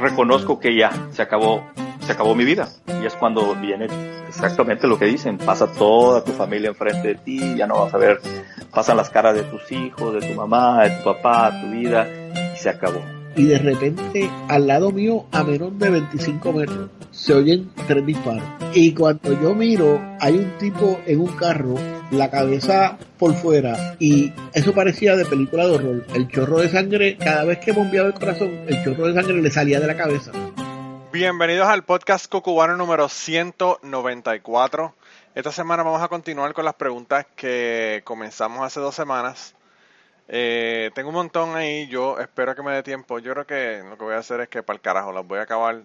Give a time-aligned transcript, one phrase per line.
[0.00, 1.62] Reconozco que ya se acabó,
[2.00, 2.68] se acabó mi vida.
[3.02, 3.86] Y es cuando viene
[4.28, 5.38] exactamente lo que dicen.
[5.38, 8.20] Pasa toda tu familia enfrente de ti, ya no vas a ver,
[8.72, 12.08] pasan las caras de tus hijos, de tu mamá, de tu papá, tu vida,
[12.54, 17.34] y se acabó y de repente al lado mío a menos de 25 metros se
[17.34, 18.42] oyen tres disparos.
[18.74, 21.74] Y cuando yo miro hay un tipo en un carro
[22.10, 26.06] la cabeza por fuera y eso parecía de película de horror.
[26.14, 29.50] El chorro de sangre cada vez que bombeaba el corazón el chorro de sangre le
[29.50, 30.32] salía de la cabeza.
[31.12, 34.94] Bienvenidos al podcast Cocubano número 194
[35.32, 39.54] esta semana vamos a continuar con las preguntas que comenzamos hace dos semanas
[40.32, 43.18] eh, tengo un montón ahí, yo espero que me dé tiempo.
[43.18, 45.40] Yo creo que lo que voy a hacer es que para el carajo las voy
[45.40, 45.82] a acabar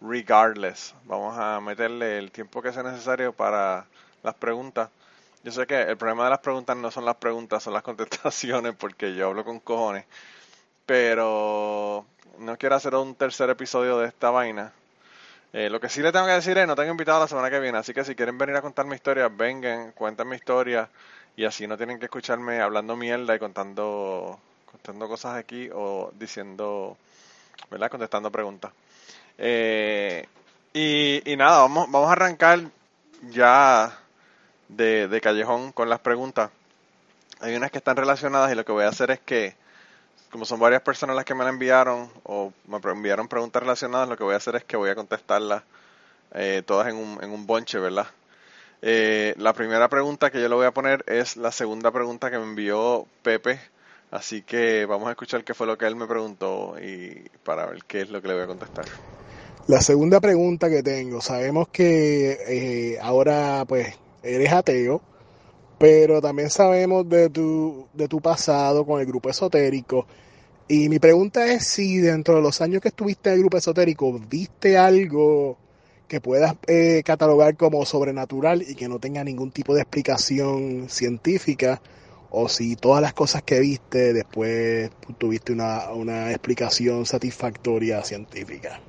[0.00, 0.94] regardless.
[1.06, 3.86] Vamos a meterle el tiempo que sea necesario para
[4.22, 4.90] las preguntas.
[5.42, 8.76] Yo sé que el problema de las preguntas no son las preguntas, son las contestaciones,
[8.76, 10.04] porque yo hablo con cojones.
[10.86, 12.06] Pero
[12.38, 14.72] no quiero hacer un tercer episodio de esta vaina.
[15.52, 17.58] Eh, lo que sí le tengo que decir es, no tengo invitado la semana que
[17.58, 20.88] viene, así que si quieren venir a contar mi historia, vengan, cuenten mi historia
[21.36, 24.38] y así no tienen que escucharme hablando mierda y contando,
[24.70, 26.96] contando cosas aquí o diciendo,
[27.70, 27.90] ¿verdad?
[27.90, 28.72] Contestando preguntas.
[29.38, 30.26] Eh,
[30.72, 32.60] y, y, nada, vamos, vamos a arrancar
[33.30, 33.98] ya
[34.68, 36.50] de, de callejón con las preguntas.
[37.40, 39.54] Hay unas que están relacionadas y lo que voy a hacer es que,
[40.30, 44.16] como son varias personas las que me la enviaron o me enviaron preguntas relacionadas, lo
[44.16, 45.62] que voy a hacer es que voy a contestarlas
[46.34, 48.06] eh, todas en un, en un bonche, ¿verdad?
[48.82, 52.38] Eh, la primera pregunta que yo le voy a poner es la segunda pregunta que
[52.38, 53.60] me envió Pepe.
[54.10, 57.84] Así que vamos a escuchar qué fue lo que él me preguntó y para ver
[57.86, 58.86] qué es lo que le voy a contestar.
[59.68, 65.00] La segunda pregunta que tengo, sabemos que eh, ahora pues eres ateo,
[65.78, 70.06] pero también sabemos de tu, de tu pasado con el grupo esotérico.
[70.66, 74.18] Y mi pregunta es si dentro de los años que estuviste en el grupo esotérico,
[74.28, 75.56] ¿viste algo
[76.10, 81.80] que puedas eh, catalogar como sobrenatural y que no tenga ningún tipo de explicación científica,
[82.30, 88.80] o si todas las cosas que viste después tuviste una, una explicación satisfactoria científica.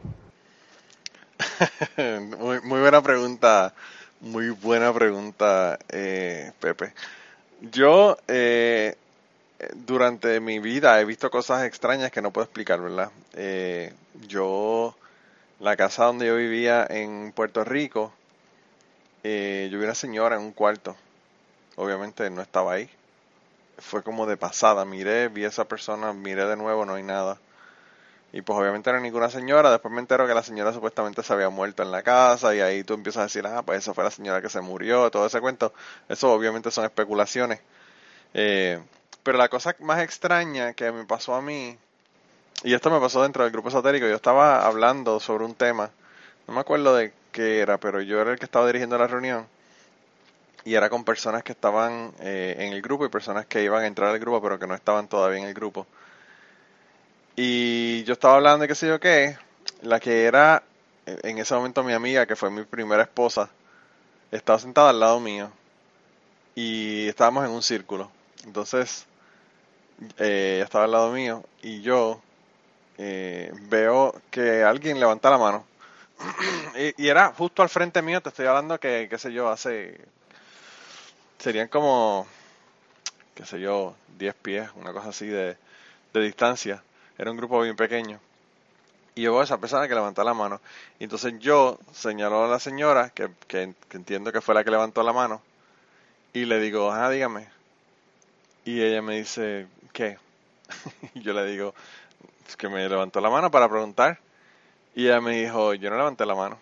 [2.39, 3.75] muy, buena pregunta,
[4.21, 6.93] muy buena pregunta, eh, Pepe.
[7.71, 8.95] Yo eh,
[9.75, 13.11] durante mi vida he visto cosas extrañas que no puedo explicar, ¿verdad?
[14.27, 14.95] yo
[15.61, 18.11] la casa donde yo vivía en Puerto Rico,
[19.23, 20.95] eh, yo vi una señora en un cuarto.
[21.75, 22.89] Obviamente no estaba ahí.
[23.77, 24.85] Fue como de pasada.
[24.85, 27.37] Miré, vi a esa persona, miré de nuevo, no hay nada.
[28.33, 29.69] Y pues obviamente no era ninguna señora.
[29.69, 32.55] Después me entero que la señora supuestamente se había muerto en la casa.
[32.55, 35.11] Y ahí tú empiezas a decir, ah, pues esa fue la señora que se murió,
[35.11, 35.73] todo ese cuento.
[36.09, 37.61] Eso obviamente son especulaciones.
[38.33, 38.81] Eh,
[39.23, 41.77] pero la cosa más extraña que me pasó a mí
[42.63, 44.07] y esto me pasó dentro del grupo esotérico.
[44.07, 45.89] Yo estaba hablando sobre un tema.
[46.47, 49.47] No me acuerdo de qué era, pero yo era el que estaba dirigiendo la reunión.
[50.63, 53.87] Y era con personas que estaban eh, en el grupo y personas que iban a
[53.87, 55.87] entrar al grupo, pero que no estaban todavía en el grupo.
[57.35, 59.37] Y yo estaba hablando de qué sé yo qué.
[59.81, 60.63] La que era
[61.05, 63.49] en ese momento mi amiga, que fue mi primera esposa,
[64.31, 65.51] estaba sentada al lado mío.
[66.53, 68.11] Y estábamos en un círculo.
[68.45, 69.07] Entonces,
[70.17, 72.21] eh, estaba al lado mío y yo
[72.97, 75.65] eh, veo que alguien levanta la mano.
[76.97, 79.99] y, era justo al frente mío, te estoy hablando que, qué sé yo, hace...
[81.39, 82.27] Serían como,
[83.33, 85.57] qué sé yo, 10 pies, una cosa así de,
[86.13, 86.83] distancia.
[87.17, 88.19] Era un grupo bien pequeño.
[89.15, 90.61] Y yo veo a esa persona que levanta la mano.
[90.99, 95.01] Y entonces yo señalo a la señora, que, que, entiendo que fue la que levantó
[95.03, 95.41] la mano,
[96.33, 97.47] y le digo, ah, dígame.
[98.63, 100.17] Y ella me dice, ¿qué?
[101.15, 101.73] y yo le digo,
[102.55, 104.19] que me levantó la mano para preguntar.
[104.95, 106.59] Y ella me dijo, yo no levanté la mano.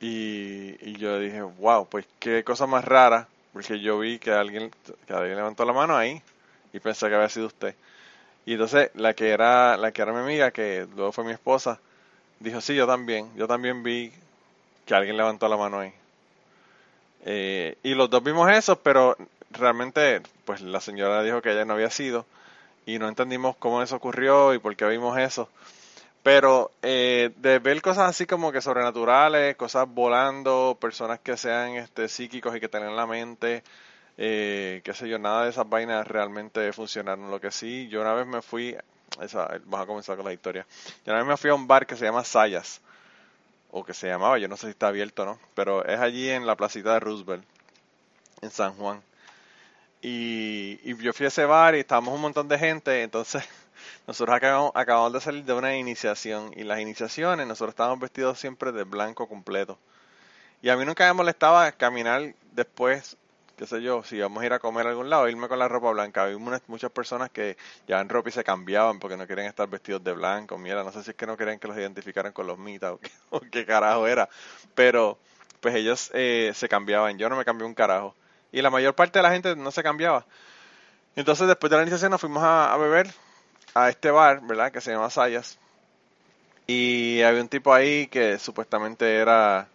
[0.00, 4.70] Y, y yo dije, wow, pues qué cosa más rara, porque yo vi que alguien,
[5.06, 6.20] que alguien levantó la mano ahí
[6.72, 7.74] y pensé que había sido usted.
[8.46, 11.78] Y entonces la que era, la que era mi amiga, que luego fue mi esposa,
[12.40, 14.12] dijo, sí, yo también, yo también vi
[14.86, 15.92] que alguien levantó la mano ahí.
[17.24, 19.16] Eh, y los dos vimos eso, pero
[19.50, 22.26] realmente, pues la señora dijo que ella no había sido
[22.86, 25.48] y no entendimos cómo eso ocurrió y por qué vimos eso.
[26.22, 32.08] Pero eh, de ver cosas así como que sobrenaturales, cosas volando, personas que sean este,
[32.08, 33.64] psíquicos y que tengan la mente,
[34.18, 37.30] eh, qué sé yo, nada de esas vainas realmente funcionaron.
[37.30, 38.76] Lo que sí, yo una vez me fui,
[39.20, 40.64] esa, vamos a comenzar con la historia.
[41.04, 42.80] Yo una vez me fui a un bar que se llama Sayas,
[43.72, 46.28] o que se llamaba, yo no sé si está abierto o no, pero es allí
[46.28, 47.44] en la placita de Roosevelt,
[48.42, 49.02] en San Juan.
[50.02, 53.44] Y, yo fui a ese bar y estábamos un montón de gente, entonces
[54.06, 58.72] nosotros acabamos, acabamos de salir de una iniciación y las iniciaciones nosotros estábamos vestidos siempre
[58.72, 59.78] de blanco completo.
[60.60, 63.16] Y a mí nunca me molestaba caminar después,
[63.56, 65.68] qué sé yo, si íbamos a ir a comer a algún lado, irme con la
[65.68, 66.24] ropa blanca.
[66.24, 67.56] Había muchas personas que
[67.86, 70.58] llevaban ropa y se cambiaban porque no querían estar vestidos de blanco.
[70.58, 72.94] Mira, no sé si es que no querían que los identificaran con los mitas
[73.30, 74.28] o qué, carajo era.
[74.74, 75.18] Pero
[75.60, 77.18] pues ellos eh, se cambiaban.
[77.18, 78.14] Yo no me cambié un carajo.
[78.52, 80.24] Y la mayor parte de la gente no se cambiaba.
[81.16, 83.08] Entonces después de la iniciación nos fuimos a, beber
[83.74, 84.72] a este bar, ¿verdad?
[84.72, 85.58] Que se llama Sayas.
[86.66, 89.68] Y había un tipo ahí que supuestamente era,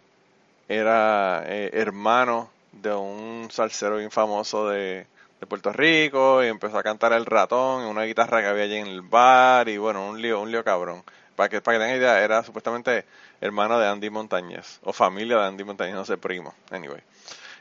[0.68, 5.06] era eh, hermano de un salsero bien famoso de,
[5.48, 8.88] Puerto Rico y empezó a cantar el ratón en una guitarra que había allí en
[8.88, 11.04] el bar y bueno, un lío, un lío cabrón.
[11.36, 13.04] Para que, para que tengan idea, era supuestamente
[13.40, 16.54] hermano de Andy Montañez o familia de Andy Montañez, no sé, primo.
[16.72, 17.00] Anyway,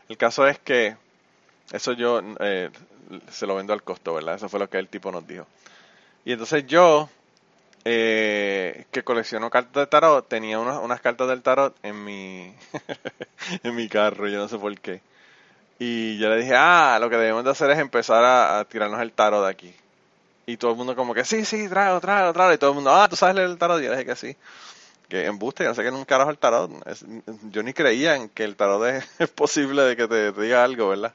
[0.10, 0.98] el caso es que
[1.72, 2.70] eso yo eh,
[3.30, 4.36] se lo vendo al costo, ¿verdad?
[4.36, 5.46] Eso fue lo que el tipo nos dijo.
[6.26, 7.10] Y entonces yo,
[7.86, 12.54] eh, que colecciono cartas de tarot, tenía unas, unas cartas del tarot en mi,
[13.64, 15.02] en mi carro, yo no sé por qué.
[15.80, 19.12] Y yo le dije, ah, lo que debemos de hacer es empezar a, tirarnos el
[19.12, 19.74] tarot de aquí.
[20.46, 22.54] Y todo el mundo como que, sí, sí, trago, trago, trago.
[22.54, 23.80] Y todo el mundo, ah, ¿tú sabes leer el tarot?
[23.80, 24.36] Y yo le dije que sí.
[25.10, 26.72] Que embuste, yo no sé que un carajo el tarot.
[27.52, 28.86] yo ni creía en que el tarot
[29.20, 31.14] es, posible de que te diga algo, ¿verdad?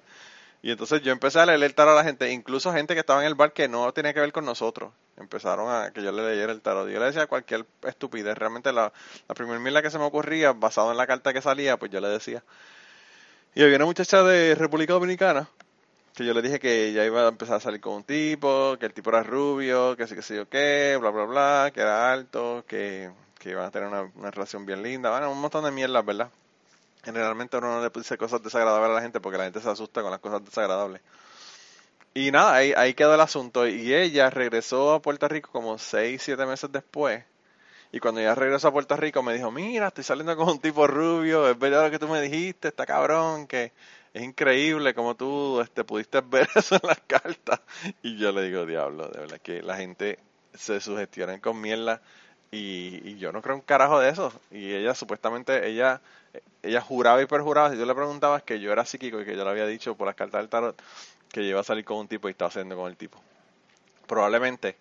[0.62, 3.20] Y entonces yo empecé a leer el tarot a la gente, incluso gente que estaba
[3.20, 4.92] en el bar que no tenía que ver con nosotros.
[5.16, 6.88] Empezaron a que yo le leyera el tarot.
[6.88, 8.38] Yo le decía cualquier estupidez.
[8.38, 8.92] Realmente la,
[9.28, 12.00] la primera mila que se me ocurría, basado en la carta que salía, pues yo
[12.00, 12.44] le decía.
[13.54, 15.48] Y había una muchacha de República Dominicana
[16.14, 18.86] que yo le dije que ya iba a empezar a salir con un tipo, que
[18.86, 22.12] el tipo era rubio, que sí que sé yo qué, bla, bla, bla, que era
[22.12, 25.10] alto, que, que iban a tener una, una relación bien linda.
[25.10, 26.30] Bueno, un montón de mierdas, ¿verdad?
[27.04, 30.02] Generalmente uno no le dice cosas desagradables a la gente porque la gente se asusta
[30.02, 31.02] con las cosas desagradables.
[32.14, 33.66] Y nada, ahí, ahí quedó el asunto.
[33.66, 37.24] Y ella regresó a Puerto Rico como 6, 7 meses después.
[37.92, 40.86] Y cuando ella regresó a Puerto Rico me dijo, mira, estoy saliendo con un tipo
[40.86, 43.72] rubio, es verdad lo que tú me dijiste, está cabrón, que
[44.14, 47.60] es increíble como tú este, pudiste ver eso en las cartas.
[48.02, 50.18] Y yo le digo, diablo, de verdad que la gente
[50.54, 52.00] se sugestiona con mierda
[52.50, 54.32] y, y, yo no creo un carajo de eso.
[54.50, 56.00] Y ella supuestamente, ella
[56.62, 59.44] ella juraba y perjuraba, si yo le preguntaba que yo era psíquico y que yo
[59.44, 60.80] le había dicho por las cartas del tarot
[61.30, 63.20] que iba a salir con un tipo y estaba haciendo con el tipo.
[64.06, 64.76] Probablemente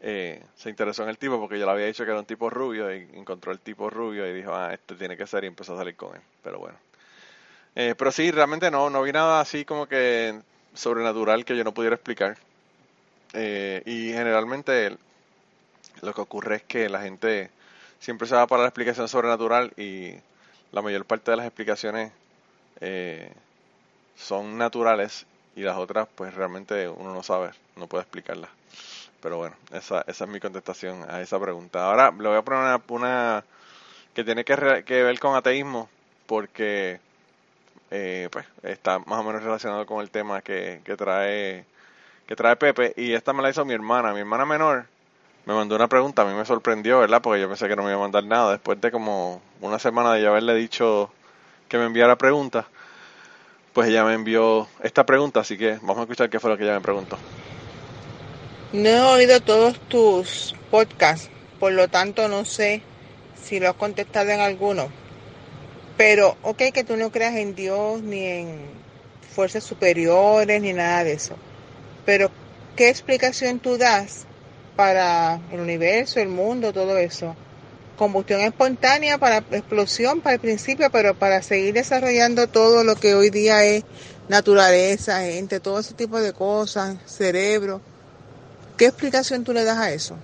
[0.00, 2.50] eh, se interesó en el tipo porque yo le había dicho que era un tipo
[2.50, 5.74] rubio y encontró el tipo rubio y dijo, ah, este tiene que ser y empezó
[5.74, 6.22] a salir con él.
[6.42, 6.76] Pero bueno.
[7.74, 10.38] Eh, pero sí, realmente no, no vi nada así como que
[10.74, 12.36] sobrenatural que yo no pudiera explicar.
[13.32, 14.96] Eh, y generalmente
[16.02, 17.50] lo que ocurre es que la gente
[17.98, 20.16] siempre se va para la explicación sobrenatural y
[20.72, 22.12] la mayor parte de las explicaciones
[22.80, 23.32] eh,
[24.16, 28.50] son naturales y las otras pues realmente uno no sabe, no puede explicarlas.
[29.20, 31.86] Pero bueno, esa, esa es mi contestación a esa pregunta.
[31.86, 33.44] Ahora le voy a poner una,
[34.14, 35.88] que tiene que, ver con ateísmo
[36.26, 37.00] porque
[37.90, 41.66] eh, pues está más o menos relacionado con el tema que, que trae
[42.26, 44.86] que trae Pepe y esta me la hizo mi hermana, mi hermana menor
[45.44, 47.20] me mandó una pregunta, a mí me sorprendió, ¿verdad?
[47.20, 48.52] Porque yo pensé que no me iba a mandar nada.
[48.52, 51.10] Después de como una semana de ya haberle dicho
[51.68, 52.66] que me enviara preguntas,
[53.72, 56.64] pues ella me envió esta pregunta, así que vamos a escuchar qué fue lo que
[56.64, 57.18] ella me preguntó.
[58.72, 62.82] No he oído todos tus podcasts, por lo tanto no sé
[63.42, 64.88] si lo has contestado en alguno.
[65.96, 68.60] Pero, ok, que tú no creas en Dios ni en
[69.34, 71.36] fuerzas superiores ni nada de eso.
[72.06, 72.30] Pero,
[72.76, 74.26] ¿qué explicación tú das
[74.76, 77.36] para el universo, el mundo, todo eso.
[77.96, 83.30] Combustión espontánea para explosión para el principio, pero para seguir desarrollando todo lo que hoy
[83.30, 83.84] día es
[84.28, 87.80] naturaleza, gente, todo ese tipo de cosas, cerebro.
[88.76, 90.16] ¿Qué explicación tú le das a eso?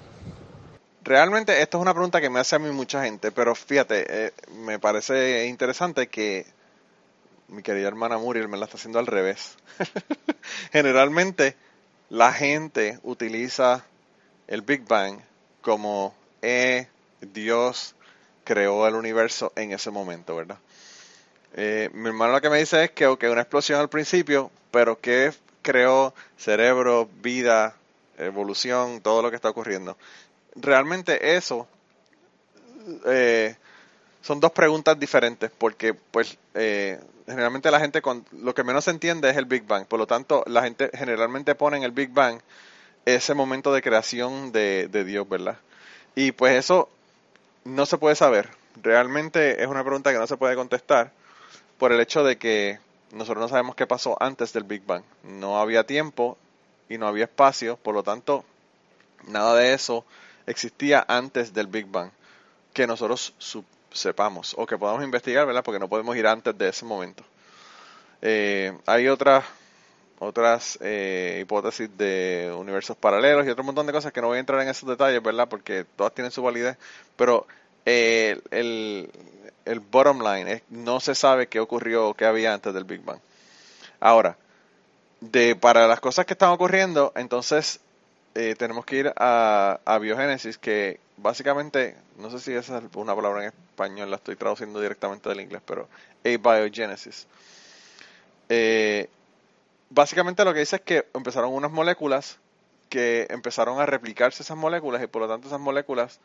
[1.05, 4.33] Realmente esto es una pregunta que me hace a mí mucha gente, pero fíjate, eh,
[4.59, 6.47] me parece interesante que
[7.49, 9.57] mi querida hermana Muriel me la está haciendo al revés.
[10.73, 11.57] Generalmente
[12.11, 13.85] la gente utiliza
[14.49, 15.21] el Big Bang
[15.61, 16.89] como eh,
[17.21, 17.95] Dios
[18.45, 20.59] creó el universo en ese momento, ¿verdad?
[21.55, 25.01] Eh, mi hermano lo que me dice es que okay, una explosión al principio, pero
[25.01, 27.75] que creó cerebro, vida,
[28.17, 29.97] evolución, todo lo que está ocurriendo.
[30.55, 31.69] Realmente eso
[33.07, 33.55] eh,
[34.23, 38.91] son dos preguntas diferentes, porque pues eh, generalmente la gente con lo que menos se
[38.91, 42.11] entiende es el Big Bang, por lo tanto la gente generalmente pone en el Big
[42.11, 42.41] Bang
[43.15, 45.59] ese momento de creación de, Dios, ¿verdad?
[46.15, 46.89] Y pues eso
[47.65, 48.51] no se puede saber.
[48.83, 51.13] Realmente es una pregunta que no se puede contestar
[51.79, 52.79] por el hecho de que
[53.13, 55.03] nosotros no sabemos qué pasó antes del Big Bang.
[55.23, 56.37] No había tiempo
[56.89, 58.45] y no había espacio, por lo tanto,
[59.27, 60.05] Nada de eso
[60.47, 62.11] existía antes del Big Bang
[62.73, 63.35] que nosotros
[63.93, 65.65] sepamos o que podamos investigar, ¿verdad?
[65.65, 67.25] Porque no podemos ir antes de ese momento.
[68.23, 69.45] Eh, hay otras
[70.19, 74.41] otras eh, hipótesis de universos paralelos y otro montón de cosas que no voy a
[74.41, 75.49] entrar en esos detalles, ¿verdad?
[75.49, 76.77] Porque todas tienen su validez,
[77.17, 77.47] pero
[77.87, 79.11] eh, el,
[79.65, 83.03] el bottom line es no se sabe qué ocurrió o qué había antes del Big
[83.03, 83.21] Bang.
[84.01, 84.37] Ahora,
[85.21, 87.81] de para las cosas que están ocurriendo, entonces
[88.35, 93.15] eh, tenemos que ir a, a biogénesis, que básicamente, no sé si esa es una
[93.15, 95.89] palabra en español, la estoy traduciendo directamente del inglés, pero
[96.25, 97.27] abiogenesis.
[98.49, 99.09] Eh,
[99.91, 102.39] básicamente lo que dice es que empezaron unas moléculas
[102.89, 106.21] que empezaron a replicarse esas moléculas y por lo tanto esas moléculas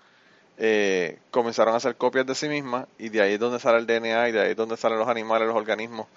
[0.57, 3.87] eh, comenzaron a hacer copias de sí mismas y de ahí es donde sale el
[3.87, 6.07] DNA y de ahí es donde salen los animales, los organismos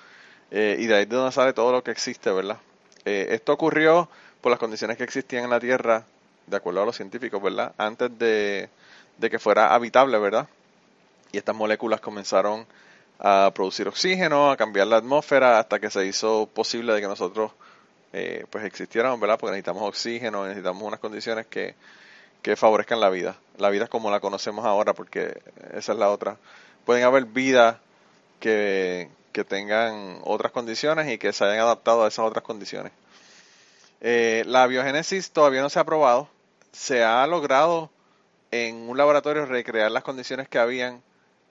[0.50, 2.58] eh, y de ahí es donde sale todo lo que existe, ¿verdad?
[3.04, 4.08] Eh, esto ocurrió
[4.40, 6.04] por las condiciones que existían en la Tierra,
[6.46, 7.72] de acuerdo a los científicos, ¿verdad?
[7.78, 8.68] Antes de,
[9.18, 10.48] de que fuera habitable, ¿verdad?
[11.32, 12.66] Y estas moléculas comenzaron
[13.18, 17.52] a producir oxígeno, a cambiar la atmósfera, hasta que se hizo posible de que nosotros
[18.12, 19.38] eh, pues existiéramos, ¿verdad?
[19.38, 21.74] Porque necesitamos oxígeno, necesitamos unas condiciones que,
[22.42, 23.36] que favorezcan la vida.
[23.58, 25.40] La vida como la conocemos ahora, porque
[25.74, 26.36] esa es la otra.
[26.84, 27.78] Pueden haber vidas
[28.40, 32.92] que, que tengan otras condiciones y que se hayan adaptado a esas otras condiciones.
[34.00, 36.28] Eh, la biogénesis todavía no se ha probado.
[36.72, 37.90] Se ha logrado
[38.50, 41.02] en un laboratorio recrear las condiciones que habían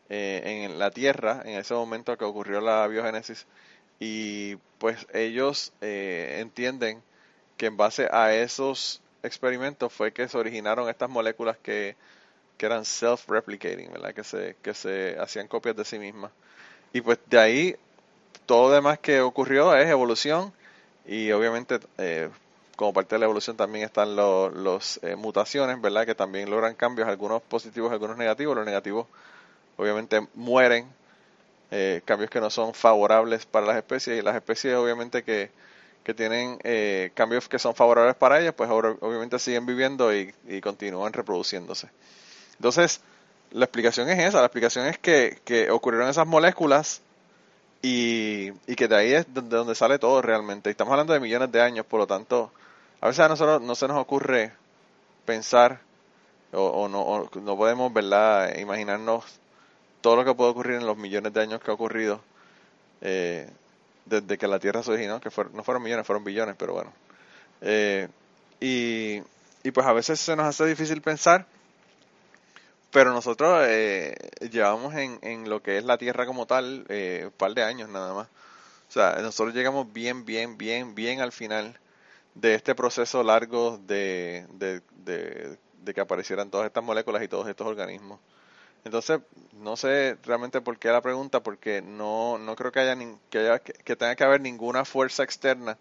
[0.10, 3.48] eh, en la Tierra en ese momento que ocurrió la biogénesis
[4.00, 7.02] y pues ellos eh, entienden
[7.58, 11.96] que en base a esos experimentos fue que se originaron estas moléculas que,
[12.58, 14.14] que eran self-replicating, ¿verdad?
[14.14, 16.32] Que se, que se hacían copias de sí mismas.
[16.94, 17.76] Y pues de ahí
[18.46, 20.54] todo lo demás que ocurrió es evolución
[21.08, 22.30] y obviamente eh,
[22.76, 26.06] como parte de la evolución también están los, los mutaciones, ¿verdad?
[26.06, 28.56] Que también logran cambios, algunos positivos, algunos negativos.
[28.56, 29.08] Los negativos
[29.78, 30.88] obviamente mueren,
[31.72, 35.50] eh, cambios que no son favorables para las especies y las especies obviamente que,
[36.04, 41.14] que tienen eh, cambios que son favorables para ellas, pues obviamente siguen viviendo y, continúan
[41.14, 41.90] reproduciéndose.
[42.54, 43.02] Entonces,
[43.52, 47.02] la explicación es esa, la explicación es que, que ocurrieron esas moléculas
[47.82, 50.70] y, y, que de ahí es donde, donde sale todo realmente.
[50.70, 52.52] Estamos hablando de millones de años, por lo tanto,
[53.02, 54.52] a veces a nosotros no se nos ocurre
[55.26, 55.80] pensar
[56.54, 58.56] o, no, no podemos ¿verdad?
[58.58, 59.26] imaginarnos
[60.06, 62.22] todo lo que puede ocurrir en los millones de años que ha ocurrido
[63.02, 63.50] eh,
[64.06, 66.94] desde que la Tierra se originó, que no fueron millones, fueron billones, pero bueno.
[67.62, 68.08] Eh,
[68.60, 69.22] y,
[69.72, 71.48] pues a veces se nos hace difícil pensar,
[72.92, 74.16] pero nosotros eh,
[74.52, 78.28] llevamos en, lo que es la Tierra como tal un par de años nada más.
[78.88, 81.80] O sea, nosotros llegamos bien, bien, bien, bien al final
[82.36, 87.66] de este proceso largo de, de, de que aparecieran todas estas moléculas y todos estos
[87.66, 88.20] organismos.
[88.86, 89.20] Entonces,
[89.54, 92.96] no sé realmente por qué la pregunta, porque no, no creo que haya,
[93.32, 95.78] que, haya que, tenga que haber ninguna fuerza externa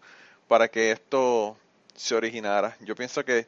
[0.49, 1.59] para que esto
[1.95, 2.77] se originara.
[2.81, 3.47] Yo pienso que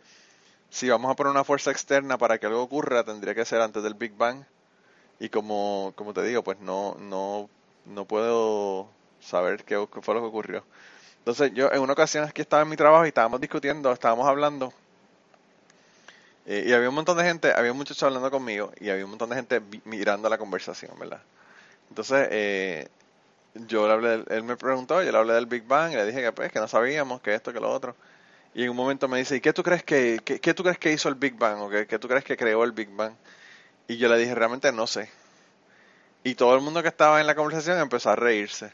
[0.71, 3.83] si vamos a poner una fuerza externa para que algo ocurra, tendría que ser antes
[3.83, 4.45] del Big Bang.
[5.21, 7.49] Y como, como te digo, pues no, no,
[7.87, 8.89] no puedo
[9.21, 10.65] saber qué, qué fue lo que ocurrió.
[11.19, 14.73] Entonces, yo en una ocasión aquí estaba en mi trabajo y estábamos discutiendo, estábamos hablando
[16.47, 19.31] eh, y había un montón de gente, había muchachos hablando conmigo y había un montón
[19.31, 21.21] de gente mirando la conversación, ¿verdad?
[21.89, 22.89] Entonces, eh,
[23.55, 26.23] yo le hablé, él me preguntó, yo le hablé del Big Bang y le dije
[26.23, 27.97] que pues que no sabíamos, que esto, que lo otro.
[28.55, 30.93] Y en un momento me dice, ¿y qué tú crees que, qué, tú crees que
[30.93, 31.61] hizo el Big Bang?
[31.61, 33.15] ¿O qué, qué tú crees que creó el Big Bang?
[33.89, 35.11] Y yo le dije, realmente no sé.
[36.25, 38.73] Y todo el mundo que estaba en la conversación empezó a reírse.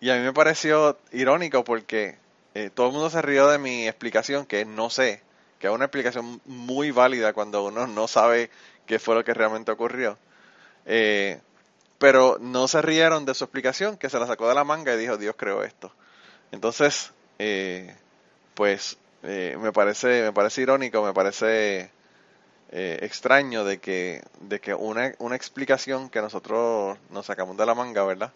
[0.00, 2.18] Y a mí me pareció irónico porque
[2.54, 5.22] eh, todo el mundo se rió de mi explicación, que no sé
[5.58, 8.50] que es una explicación muy válida cuando uno no sabe
[8.86, 10.18] qué fue lo que realmente ocurrió.
[10.86, 11.40] Eh,
[11.98, 14.98] pero no se rieron de su explicación, que se la sacó de la manga y
[14.98, 15.92] dijo, Dios creó esto.
[16.52, 17.94] Entonces, eh,
[18.54, 21.90] pues eh, me parece me parece irónico, me parece
[22.70, 28.04] extraño de que de que una, una explicación que nosotros nos sacamos de la manga,
[28.04, 28.32] ¿verdad?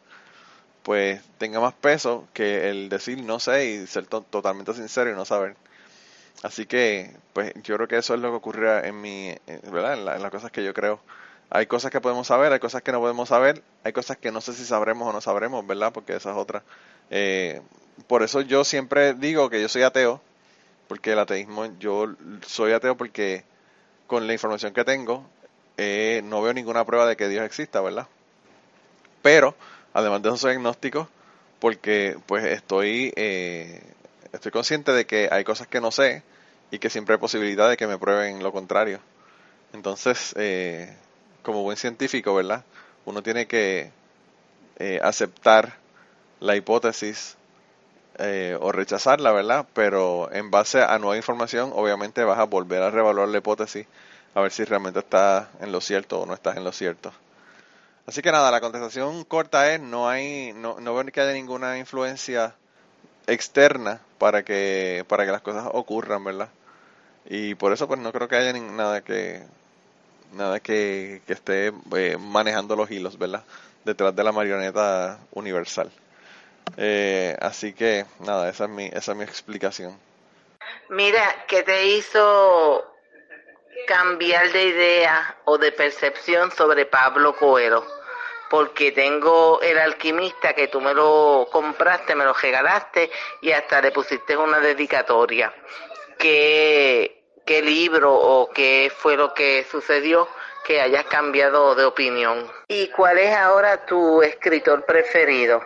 [0.82, 5.24] Pues tenga más peso que el decir no sé y ser totalmente sincero y no
[5.24, 5.56] saber.
[6.42, 9.34] Así que, pues yo creo que eso es lo que ocurre en mi,
[9.70, 9.94] ¿verdad?
[9.94, 11.00] En, las cosas que yo creo.
[11.50, 14.40] Hay cosas que podemos saber, hay cosas que no podemos saber, hay cosas que no
[14.40, 15.92] sé si sabremos o no sabremos, ¿verdad?
[15.92, 16.62] Porque esa es otra.
[17.10, 17.60] Eh,
[18.06, 20.20] por eso yo siempre digo que yo soy ateo,
[20.88, 22.08] porque el ateísmo, yo
[22.46, 23.44] soy ateo porque
[24.06, 25.24] con la información que tengo,
[25.76, 28.08] eh, no veo ninguna prueba de que Dios exista, ¿verdad?
[29.22, 29.54] Pero,
[29.92, 31.08] además de eso, soy agnóstico
[31.62, 33.80] porque pues estoy eh,
[34.32, 36.22] estoy consciente de que hay cosas que no sé
[36.70, 39.00] y que siempre hay posibilidad de que me prueben lo contrario.
[39.72, 40.96] Entonces, eh,
[41.42, 42.64] como buen científico, ¿verdad?
[43.04, 43.90] Uno tiene que
[44.76, 45.76] eh, aceptar
[46.40, 47.36] la hipótesis
[48.18, 49.66] eh, o rechazarla, ¿verdad?
[49.74, 53.86] Pero en base a nueva información, obviamente vas a volver a revaluar la hipótesis
[54.34, 57.12] a ver si realmente está en lo cierto o no estás en lo cierto.
[58.06, 61.78] Así que nada, la contestación corta es no hay, no, no veo que haya ninguna
[61.78, 62.54] influencia
[63.26, 66.48] externa para que, para que las cosas ocurran, ¿verdad?
[67.26, 69.42] Y por eso pues no creo que haya nada que
[70.32, 73.44] nada que, que esté eh, manejando los hilos, ¿verdad?
[73.84, 75.90] Detrás de la marioneta universal.
[76.76, 79.98] Eh, así que nada, esa es mi, esa es mi explicación.
[80.88, 82.86] Mira, ¿qué te hizo
[83.86, 87.84] cambiar de idea o de percepción sobre Pablo Coelho?
[88.52, 93.92] Porque tengo el alquimista que tú me lo compraste, me lo regalaste y hasta le
[93.92, 95.54] pusiste una dedicatoria.
[96.18, 100.28] ¿Qué, qué libro o qué fue lo que sucedió
[100.66, 102.46] que hayas cambiado de opinión?
[102.68, 105.64] ¿Y cuál es ahora tu escritor preferido?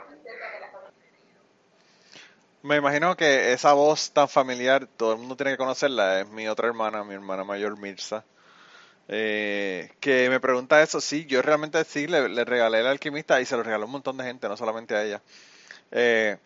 [2.62, 6.46] Me imagino que esa voz tan familiar, todo el mundo tiene que conocerla, es mi
[6.46, 8.24] otra hermana, mi hermana mayor Mirza.
[9.08, 13.56] Eh, que me pregunta eso, sí, yo realmente sí le, regalé el alquimista y se
[13.56, 15.22] lo regaló un montón de gente, no solamente a ella.
[15.92, 16.36] Eh,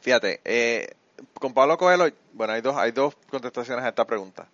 [0.00, 0.94] fíjate, eh,
[1.34, 4.46] con Pablo Coelho, bueno, hay dos, hay dos contestaciones a esta pregunta.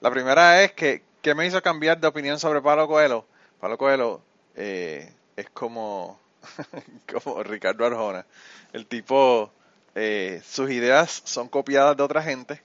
[0.00, 3.26] La primera es que, ¿qué me hizo cambiar de opinión sobre Pablo Coelho?
[3.60, 4.22] Pablo Coelho
[4.54, 6.20] es como,
[7.12, 8.26] como Ricardo Arjona.
[8.72, 9.52] El tipo
[9.94, 12.62] eh, sus ideas son copiadas de otra gente,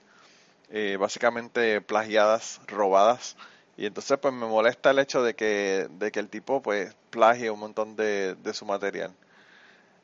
[0.69, 3.35] eh, básicamente plagiadas, robadas.
[3.77, 7.51] Y entonces pues me molesta el hecho de que, de que el tipo pues plagie
[7.51, 9.13] un montón de, de su material.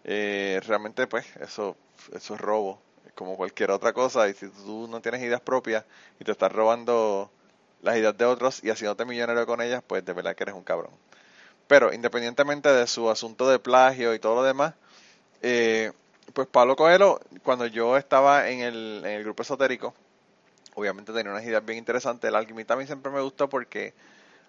[0.04, 1.76] Eh, realmente pues eso,
[2.14, 2.80] eso es robo,
[3.16, 4.30] como cualquier otra cosa.
[4.30, 5.86] Y si tú no tienes ideas propias
[6.20, 7.32] y te estás robando
[7.82, 10.64] las ideas de otros y haciéndote millonario con ellas, pues de verdad que eres un
[10.64, 10.92] cabrón.
[11.68, 14.76] Pero independientemente de su asunto de plagio y todo lo demás,
[15.42, 15.92] eh,
[16.34, 19.94] pues Pablo Coelho, cuando yo estaba en el, en el grupo esotérico,
[20.76, 22.28] obviamente tenía unas ideas bien interesantes.
[22.28, 23.94] El alquimista a mí siempre me gustó porque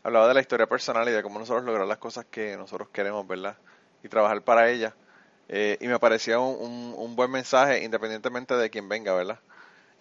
[0.02, 3.26] hablaba de la historia personal y de cómo nosotros lograr las cosas que nosotros queremos,
[3.26, 3.56] ¿verdad?
[4.02, 4.94] Y trabajar para ellas.
[5.48, 9.38] Eh, y me parecía un, un, buen mensaje independientemente de quién venga, ¿verdad?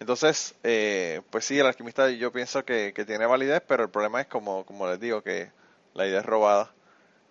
[0.00, 4.20] Entonces, eh, pues sí, el alquimista yo pienso que, que, tiene validez, pero el problema
[4.20, 5.50] es como, como les digo, que
[5.94, 6.72] la idea es robada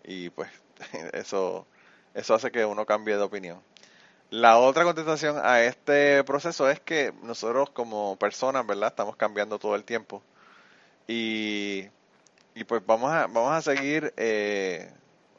[0.03, 0.49] y pues
[1.13, 1.67] eso,
[2.13, 3.61] eso hace que uno cambie de opinión.
[4.33, 8.87] La otra contestación a este proceso es que nosotros como personas, ¿verdad?
[8.87, 10.23] Estamos cambiando todo el tiempo.
[11.07, 11.87] Y,
[12.55, 14.91] y pues vamos a, vamos a seguir eh,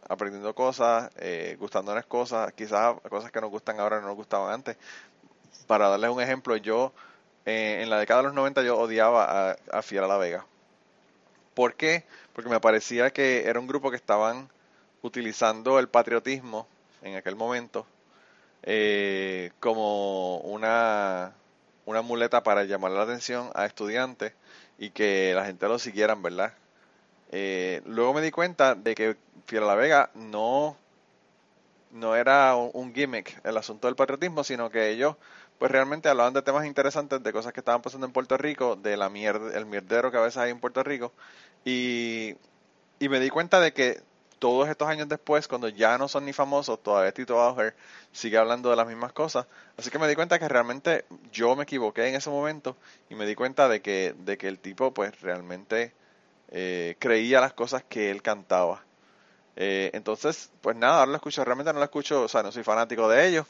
[0.08, 4.76] aprendiendo cosas, eh, gustándonos cosas, quizás cosas que nos gustan ahora no nos gustaban antes.
[5.66, 6.92] Para darles un ejemplo, yo
[7.46, 10.46] eh, en la década de los 90 yo odiaba a, a Fiera La Vega.
[11.54, 12.04] ¿Por qué?
[12.32, 14.48] Porque me parecía que era un grupo que estaban
[15.02, 16.68] utilizando el patriotismo
[17.02, 17.88] en aquel momento
[18.66, 21.34] eh, como una,
[21.86, 24.32] una muleta para llamar la atención a estudiantes
[24.78, 26.54] y que la gente lo siguieran, ¿verdad?
[27.30, 30.76] Eh, luego me di cuenta de que Fiera La Vega no,
[31.92, 35.16] no era un, gimmick el asunto del patriotismo, sino que ellos
[35.58, 38.96] pues realmente hablaban de temas interesantes, de cosas que estaban pasando en Puerto Rico, de
[38.96, 41.12] la mierda, el mierdero que a veces hay en Puerto Rico,
[41.64, 42.34] y,
[42.98, 44.02] y me di cuenta de que
[44.44, 47.74] todos estos años después, cuando ya no son ni famosos, todavía Tito Bauer
[48.12, 49.46] sigue hablando de las mismas cosas.
[49.78, 52.76] Así que me di cuenta que realmente yo me equivoqué en ese momento
[53.08, 55.94] y me di cuenta de que, de que el tipo pues realmente
[56.50, 58.84] eh, creía las cosas que él cantaba.
[59.56, 62.64] Eh, entonces, pues nada, ahora lo escucho, realmente no lo escucho, o sea, no soy
[62.64, 63.46] fanático de ellos,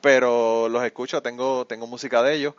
[0.00, 2.54] pero los escucho, tengo, tengo música de ellos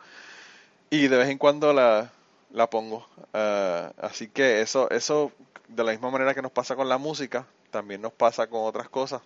[0.88, 2.10] y de vez en cuando la,
[2.50, 3.06] la pongo.
[3.34, 5.32] Ah, así que eso, eso
[5.68, 8.88] de la misma manera que nos pasa con la música, también nos pasa con otras
[8.88, 9.22] cosas,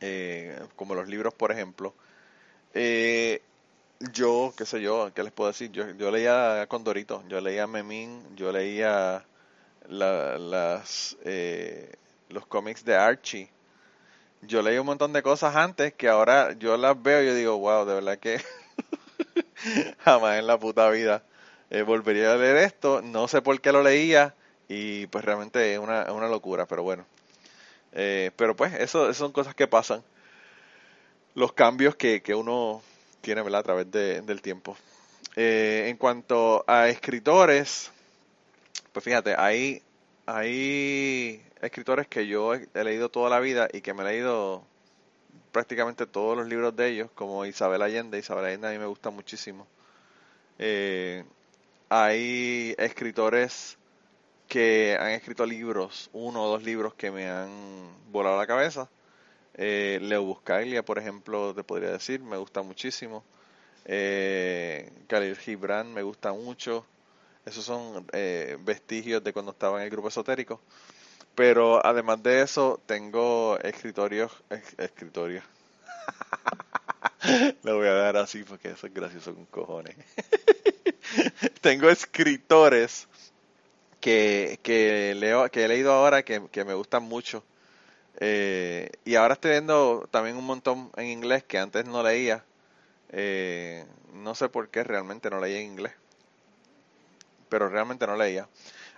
[0.00, 1.94] eh, como los libros, por ejemplo.
[2.74, 3.42] Eh,
[4.12, 5.70] yo, qué sé yo, ¿qué les puedo decir?
[5.70, 9.24] Yo, yo leía Condorito, yo leía Memín, yo leía
[9.88, 11.94] las, eh,
[12.28, 13.50] los cómics de Archie.
[14.42, 17.58] Yo leí un montón de cosas antes que ahora yo las veo y yo digo,
[17.58, 18.40] wow, de verdad que
[19.98, 21.22] jamás en la puta vida
[21.86, 23.02] volvería a leer esto.
[23.02, 24.34] No sé por qué lo leía
[24.68, 27.06] y pues realmente es una, una locura, pero bueno.
[27.92, 30.02] Eh, pero pues eso, son cosas que pasan.
[31.34, 32.82] Los cambios que, que uno
[33.22, 33.60] tiene ¿verdad?
[33.60, 34.76] a través del tiempo.
[35.36, 37.90] Eh, en cuanto a escritores,
[38.92, 39.82] pues fíjate, hay,
[40.26, 44.62] hay escritores que yo he, leído toda la vida y que me he leído
[45.52, 48.18] prácticamente todos los libros de ellos, como Isabel Allende.
[48.18, 49.66] Isabel Allende a mí me gusta muchísimo.
[50.58, 51.24] Eh,
[51.88, 53.78] hay escritores
[54.52, 57.48] que han escrito libros, uno o dos libros que me han
[58.10, 58.86] volado la cabeza.
[59.54, 63.24] Eh, Leo Buscaglia, por ejemplo, te podría decir, me gusta muchísimo.
[63.86, 66.84] Eh, Khalil Gibran me gusta mucho.
[67.46, 70.60] Esos son eh, vestigios de cuando estaba en el grupo esotérico.
[71.34, 74.32] Pero además de eso, tengo escritorios,
[74.76, 75.44] escritorios.
[77.62, 79.96] Lo voy a dar así porque eso es gracioso con cojones.
[81.62, 83.08] tengo escritores
[84.02, 87.44] que, que, leo, que he leído ahora que, me gustan mucho.
[88.18, 92.44] Eh, y ahora estoy viendo también un montón en inglés que antes no leía.
[93.12, 95.92] Eh, no sé por qué realmente no leía en inglés.
[97.48, 98.48] Pero realmente no leía.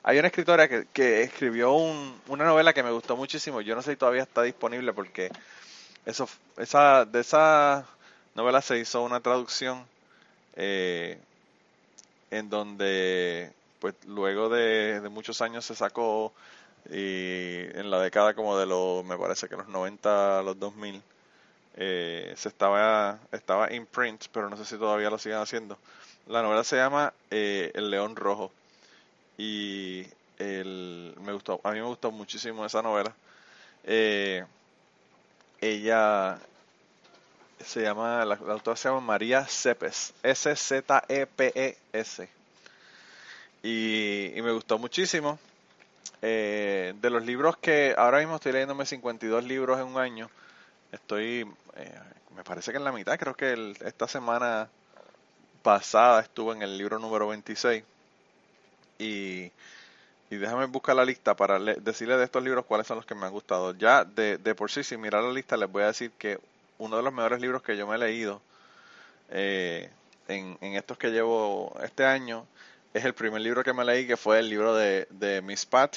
[0.02, 3.60] Hay una escritora que, que escribió un, una novela que me gustó muchísimo.
[3.60, 5.30] Yo no sé si todavía está disponible porque
[6.06, 7.86] eso, esa, de esa
[8.34, 9.84] novela se hizo una traducción
[10.56, 11.18] eh,
[12.30, 13.52] en donde
[13.84, 16.32] pues luego de, muchos años se sacó
[16.90, 21.02] y en la década como de los, me parece que los 90 a los 2000,
[21.76, 25.76] eh, se estaba, estaba in print, pero no sé si todavía lo siguen haciendo.
[26.28, 28.50] La novela se llama eh, El León Rojo
[29.36, 30.06] y
[30.38, 33.14] el, me gustó, a mí me gustó muchísimo esa novela.
[33.84, 34.46] Eh,
[35.60, 36.38] ella
[37.62, 41.04] se llama, la, autora se llama María Cepes, S-Z-E-P-E-S.
[43.64, 45.38] Y, me gustó muchísimo.
[46.22, 50.31] Eh, de los libros que ahora mismo estoy leyéndome 52 libros en un año,
[50.92, 51.46] estoy,
[51.77, 51.98] eh,
[52.37, 54.68] me parece que en la mitad, creo que esta semana
[55.62, 57.83] pasada estuve en el libro número 26.
[58.98, 59.50] Y,
[60.31, 63.27] y déjame buscar la lista para decirles de estos libros cuáles son los que me
[63.27, 63.74] han gustado.
[63.74, 66.38] Ya de, de por sí, sin mirar la lista, les voy a decir que
[66.79, 68.42] uno de los mejores libros que yo me he leído
[69.31, 69.90] eh,
[70.29, 72.46] en, estos que llevo este año
[72.94, 75.96] es el primer libro que me leí, que fue el libro de, de Miss Pat.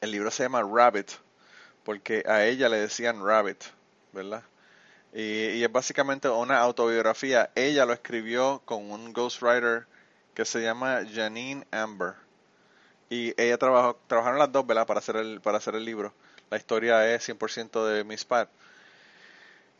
[0.00, 1.12] El libro se llama Rabbit,
[1.84, 3.62] porque a ella le decían Rabbit,
[4.12, 4.42] ¿verdad?
[5.12, 7.50] Y, es básicamente una autobiografía.
[7.54, 9.86] Ella lo escribió con un ghostwriter
[10.34, 12.14] que se llama Janine Amber.
[13.08, 14.86] Y ella trabajó, trabajaron las dos, ¿verdad?
[14.86, 16.12] Para hacer el, para hacer el libro.
[16.50, 18.48] La historia es 100% de Miss Pat.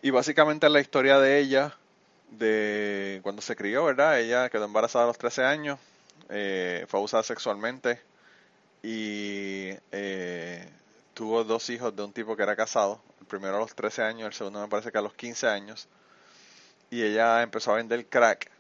[0.03, 1.77] Y básicamente la historia de ella,
[2.31, 4.21] de cuando se crió, ¿verdad?
[4.21, 5.79] Ella quedó embarazada a los 13 años,
[6.29, 8.01] eh, fue abusada sexualmente
[8.83, 10.69] y eh,
[11.15, 13.01] tuvo dos hijos de un tipo que era casado.
[13.21, 15.89] El primero a los 13 años, el segundo me parece que a los 15 años.
[16.91, 18.51] Y ella empezó a vender crack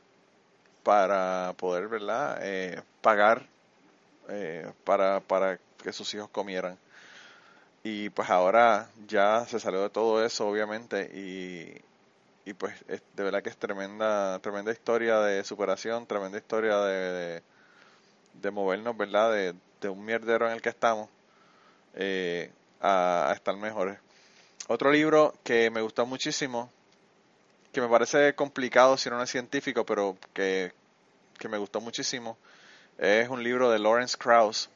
[0.83, 2.38] para poder, ¿verdad?
[2.42, 3.46] Eh, pagar
[4.85, 6.78] para, para que sus hijos comieran.
[7.83, 11.83] Y pues ahora ya se salió de todo eso, obviamente, y,
[12.44, 17.42] y pues de verdad que es tremenda, tremenda historia de superación, tremenda historia de,
[18.35, 19.33] de, movernos, ¿verdad?
[19.33, 21.09] De, de, un mierdero en el que estamos
[21.94, 22.50] eh,
[22.81, 23.98] a, estar mejores.
[24.68, 26.70] Otro libro que me gustó muchísimo,
[27.72, 30.72] que me parece complicado si no es científico, pero que,
[31.38, 32.38] que me gustó muchísimo,
[32.98, 34.70] es un libro de Lawrence Krauss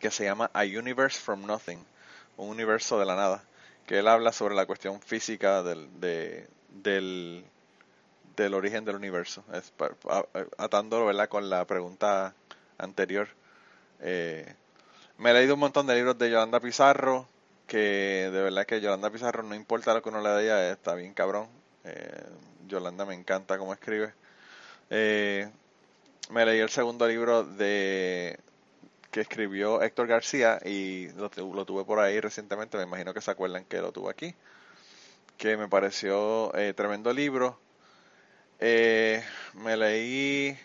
[0.00, 1.84] que se llama A Universe from Nothing
[2.36, 3.44] un universo de la nada,
[3.86, 5.88] que él habla sobre la cuestión física del,
[6.74, 7.44] del,
[8.36, 9.72] del origen del universo, es,
[10.58, 11.28] atándolo ¿verdad?
[11.28, 12.34] con la pregunta
[12.78, 13.28] anterior.
[14.00, 14.54] Eh,
[15.18, 17.26] me he leído un montón de libros de Yolanda Pizarro,
[17.66, 21.14] que de verdad que Yolanda Pizarro no importa lo que uno le diga, está bien
[21.14, 21.48] cabrón.
[21.84, 22.24] Eh,
[22.66, 24.12] Yolanda me encanta cómo escribe.
[24.90, 25.48] Eh,
[26.30, 28.38] me leí el segundo libro de
[29.10, 33.64] que escribió Héctor García y lo, tuve por ahí recientemente, me imagino que se acuerdan
[33.66, 34.34] que lo tuve aquí,
[35.36, 37.58] que me pareció eh, tremendo libro.
[38.60, 39.22] Eh,
[39.54, 40.56] me leí,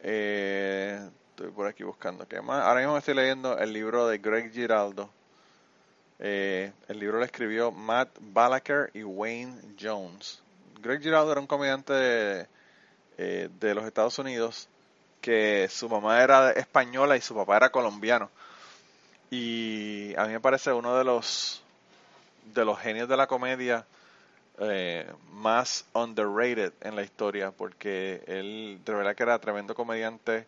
[0.00, 2.64] eh, estoy por aquí buscando qué más.
[2.64, 5.10] Ahora mismo estoy leyendo el libro de Greg Giraldo.
[6.18, 10.42] el libro lo escribió Matt Balaker y Wayne Jones.
[10.80, 12.46] Greg Giraldo era un comediante
[13.18, 14.68] de los Estados Unidos
[15.20, 18.30] que su mamá era española y su papá era colombiano.
[19.30, 21.62] Y a mí me parece uno de los
[22.54, 23.86] de los genios de la comedia
[24.58, 30.46] eh, más underrated en la historia, porque él de verdad que era tremendo comediante,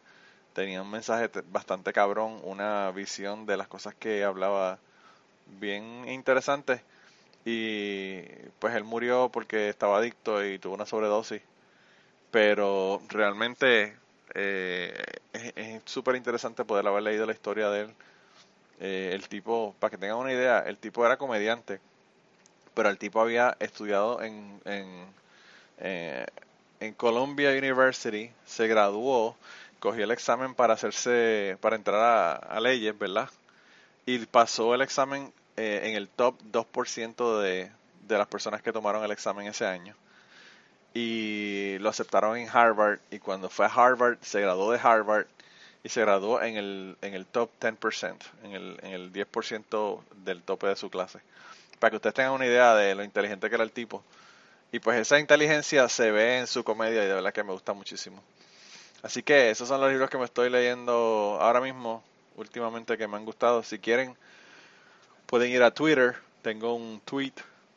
[0.55, 4.79] tenía un mensaje bastante cabrón, una visión de las cosas que hablaba
[5.61, 6.83] bien interesante.
[7.45, 8.23] Y
[8.61, 11.43] pues él murió porque estaba adicto y tuvo una sobredosis.
[12.31, 13.97] Pero realmente
[14.35, 15.03] eh,
[15.33, 17.95] es súper interesante poder haber leído la historia de él.
[18.81, 21.81] Eh, el tipo, para que tengan una idea, el tipo era comediante,
[22.75, 25.07] pero el tipo había estudiado en, en,
[25.79, 26.27] eh,
[26.81, 29.37] en Columbia University, se graduó,
[29.79, 33.31] cogió el examen para hacerse, para entrar a, leyes, ¿verdad?
[34.07, 37.71] Y pasó el examen eh, en el top 2% de,
[38.09, 39.95] de las personas que tomaron el examen ese año.
[40.95, 45.27] Y lo aceptaron en Harvard y cuando fue a Harvard se graduó de Harvard
[45.85, 50.43] y se graduó en el, en el top 10%, en el, en el 10% del
[50.43, 51.21] tope de su clase.
[51.79, 54.03] Para que ustedes tengan una idea de lo inteligente que era el tipo.
[54.71, 57.73] Y pues esa inteligencia se ve en su comedia y de verdad que me gusta
[57.73, 58.23] muchísimo.
[59.03, 62.05] Así que esos son los libros que me estoy leyendo ahora mismo,
[62.37, 63.63] últimamente que me han gustado.
[63.65, 64.17] Si quieren,
[65.27, 66.15] pueden ir a Twitter.
[66.43, 67.33] Tengo un tweet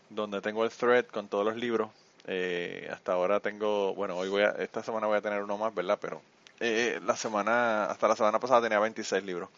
[0.09, 1.89] donde tengo el thread con todos los libros.
[2.27, 5.73] Eh, hasta ahora tengo, bueno, hoy voy a, esta semana voy a tener uno más,
[5.73, 5.97] ¿verdad?
[5.99, 6.21] Pero
[6.59, 9.49] eh, la semana, hasta la semana pasada tenía 26 libros.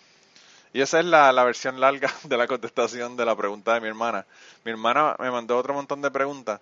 [0.74, 3.88] Y esa es la, la, versión larga de la contestación de la pregunta de mi
[3.88, 4.26] hermana.
[4.64, 6.60] Mi hermana me mandó otro montón de preguntas,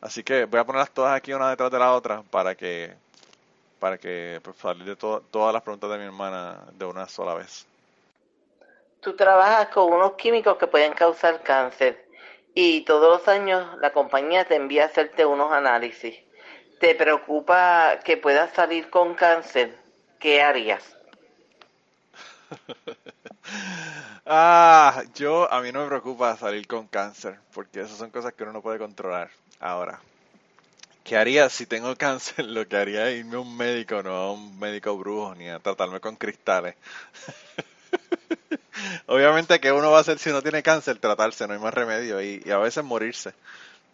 [0.00, 2.94] así que voy a ponerlas todas aquí una detrás de la otra para que
[3.78, 7.66] para que pues, salir de todas las preguntas de mi hermana de una sola vez.
[9.00, 12.08] Tú trabajas con unos químicos que pueden causar cáncer
[12.54, 16.16] y todos los años la compañía te envía a hacerte unos análisis.
[16.78, 19.76] ¿Te preocupa que puedas salir con cáncer?
[20.18, 20.82] ¿Qué harías?
[24.26, 28.44] ah, yo a mí no me preocupa salir con cáncer, porque esas son cosas que
[28.44, 29.30] uno no puede controlar.
[29.60, 30.00] Ahora,
[31.04, 32.46] ¿qué haría si tengo cáncer?
[32.46, 35.58] Lo que haría es irme a un médico, no a un médico brujo, ni a
[35.58, 36.76] tratarme con cristales.
[39.06, 42.22] Obviamente que uno va a hacer si no tiene cáncer, tratarse, no hay más remedio
[42.22, 43.32] y, a veces morirse.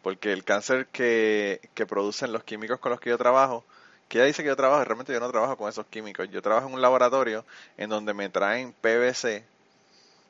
[0.04, 3.64] Porque el cáncer que, que, producen los químicos con los que yo trabajo,
[4.08, 6.30] que ella dice que yo trabajo, realmente yo no trabajo con esos químicos.
[6.30, 7.44] Yo trabajo en un laboratorio
[7.78, 9.44] en donde me traen PVC,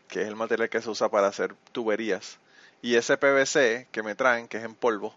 [0.09, 2.39] que es el material que se usa para hacer tuberías.
[2.83, 5.13] Y ese PVC que me traen, que es en polvo,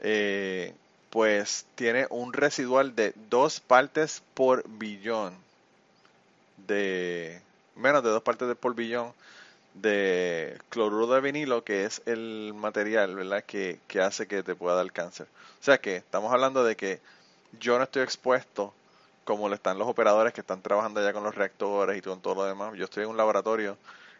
[0.00, 0.72] eh,
[1.10, 5.34] pues tiene un residual de dos partes por billón
[6.66, 7.40] de,
[7.76, 9.12] menos de dos partes de polvillón
[9.74, 13.44] de cloruro de vinilo, que es el material ¿verdad?
[13.44, 15.26] Que, que hace que te pueda dar cáncer.
[15.60, 17.00] O sea que estamos hablando de que
[17.60, 18.72] yo no estoy expuesto
[19.24, 22.34] como lo están los operadores que están trabajando allá con los reactores y con todo
[22.34, 22.74] lo demás.
[22.76, 23.76] Yo estoy en un laboratorio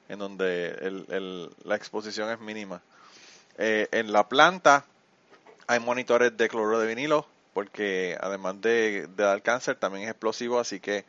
[0.09, 2.81] en donde el, la exposición es mínima.
[3.59, 4.85] Eh, en la planta
[5.67, 10.59] hay monitores de cloruro de vinilo porque además de, de dar cáncer también es explosivo,
[10.59, 11.05] así que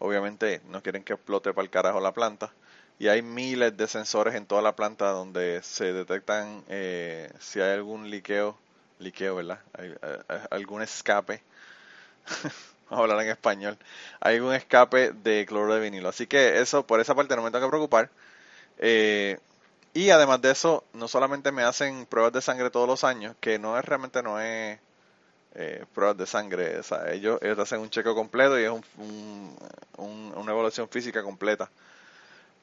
[0.00, 2.52] obviamente no quieren que explote para el carajo la planta.
[2.98, 7.72] Y hay miles de sensores en toda la planta donde se detectan eh, si hay
[7.72, 8.56] algún liqueo,
[8.98, 9.60] liqueo, ¿verdad?
[9.76, 10.18] Hay, eh,
[10.50, 11.42] algún escape.
[12.90, 13.78] Vamos a hablar en español.
[14.20, 16.08] Hay algún escape de cloro de vinilo.
[16.08, 18.10] Así que eso, por esa parte no me tengo que preocupar.
[18.78, 19.38] Eh,
[19.94, 23.58] y además de eso, no solamente me hacen pruebas de sangre todos los años, que
[23.58, 24.78] no es realmente no es
[25.54, 26.80] eh, pruebas de sangre.
[27.12, 29.56] ellos, ellos hacen un chequeo completo y es un,
[29.98, 31.70] una evaluación física completa.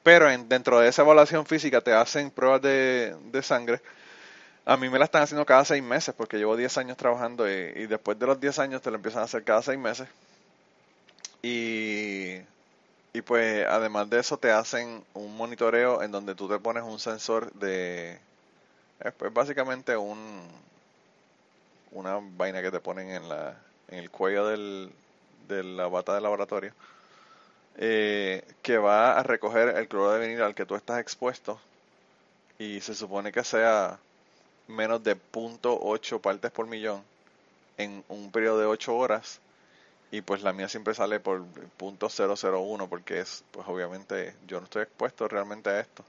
[0.04, 3.82] Pero en, dentro de esa evaluación física te hacen pruebas de, sangre.
[4.66, 7.88] A mí me la están haciendo cada seis meses porque llevo 10 años trabajando y,
[7.88, 10.08] después de los 10 años te lo empiezan a hacer cada seis meses.
[11.42, 12.40] Y,
[13.26, 17.52] pues además de eso te hacen un monitoreo en donde tú te pones un sensor
[17.54, 18.20] de...
[19.00, 20.42] Es pues básicamente un,
[21.92, 23.56] una vaina que te ponen en, la,
[23.90, 26.74] en el cuello de la bata de laboratorio
[27.78, 31.60] eh, que va a recoger el cloro de vinilo al que tú estás expuesto
[32.60, 34.00] y se supone que sea
[34.68, 37.04] menos de 0.8 partes por millón
[37.78, 39.40] en un periodo de 8 horas
[40.12, 41.44] y pues la mía siempre sale por
[41.80, 46.04] .001 porque es pues obviamente yo no estoy expuesto realmente a esto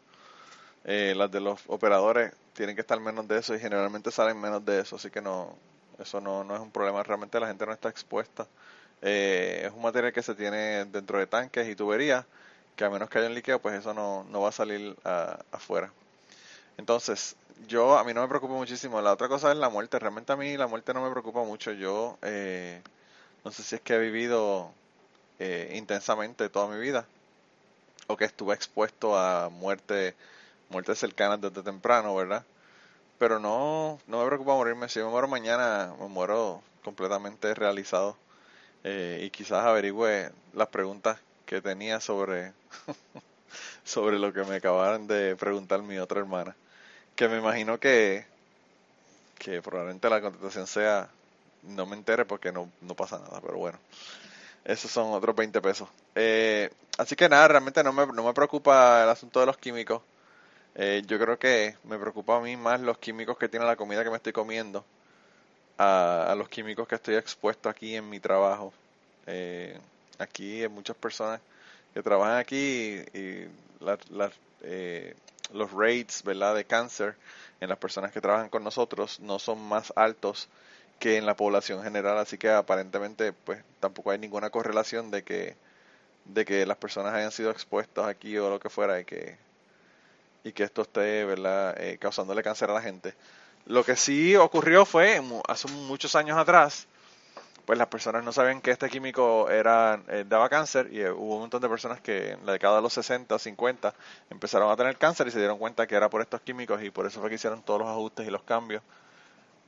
[0.85, 4.65] eh, las de los operadores tienen que estar menos de eso y generalmente salen menos
[4.65, 5.57] de eso así que no
[5.99, 8.47] eso no, no es un problema, realmente la gente no está expuesta.
[9.03, 12.25] Eh, es un material que se tiene dentro de tanques y tuberías,
[12.77, 14.97] que a menos que haya un líquido, pues eso no, no va a salir
[15.53, 15.93] afuera.
[16.79, 17.37] Entonces,
[17.69, 19.01] yo, a mí no me preocupa muchísimo.
[19.03, 19.99] La otra cosa es la muerte.
[19.99, 21.73] Realmente a mí la muerte no me preocupa mucho.
[21.73, 22.83] Yo, eh,
[23.45, 24.73] no sé si es que he vivido
[25.39, 27.07] eh, intensamente toda mi vida
[28.09, 30.15] o que estuve expuesto a muerte,
[30.71, 32.45] muertes cercanas desde temprano, ¿verdad?
[33.23, 34.89] pero no, no me preocupa morirme.
[34.89, 38.17] Si me muero mañana, me muero completamente realizado.
[38.85, 42.53] Eh, y quizás averigüe las preguntas que tenía sobre,
[43.85, 46.57] sobre lo que me acabaron de preguntar mi otra hermana.
[47.17, 48.27] Que me imagino que,
[49.39, 51.09] que probablemente la contestación sea
[51.63, 53.79] no me entere porque no, no pasa nada, pero bueno.
[54.65, 55.89] Esos son otros 20 pesos.
[56.15, 60.03] Eh, así que nada, realmente no me, no me preocupa el asunto de los químicos.
[60.75, 64.05] Eh, yo creo que me preocupa a mí más los químicos que tiene la comida
[64.05, 64.85] que me estoy comiendo
[65.83, 68.73] a, a los químicos que estoy expuesto aquí en mi trabajo.
[69.27, 69.79] Eh,
[70.19, 71.41] aquí hay muchas personas
[71.95, 72.57] que trabajan aquí
[73.15, 73.49] y, y
[73.81, 75.15] la- la- eh,
[75.53, 76.55] los rates ¿verdad?
[76.55, 77.17] de cáncer
[77.61, 80.49] en las personas que trabajan con nosotros no son más altos
[80.99, 85.57] que en la población general, así que aparentemente pues tampoco hay ninguna correlación de que
[86.27, 89.37] de que las personas hayan sido expuestas aquí o lo que fuera y que
[90.45, 93.15] y que esto esté verdad Eh, causándole cáncer a la gente.
[93.67, 96.87] Lo que sí ocurrió fue hace muchos años atrás,
[97.65, 101.35] pues las personas no sabían que este químico era eh, daba cáncer y eh, hubo
[101.37, 103.95] un montón de personas que en la década de los 60, 50
[104.31, 107.07] empezaron a tener cáncer y se dieron cuenta que era por estos químicos y por
[107.07, 108.83] eso fue que hicieron todos los ajustes y los cambios.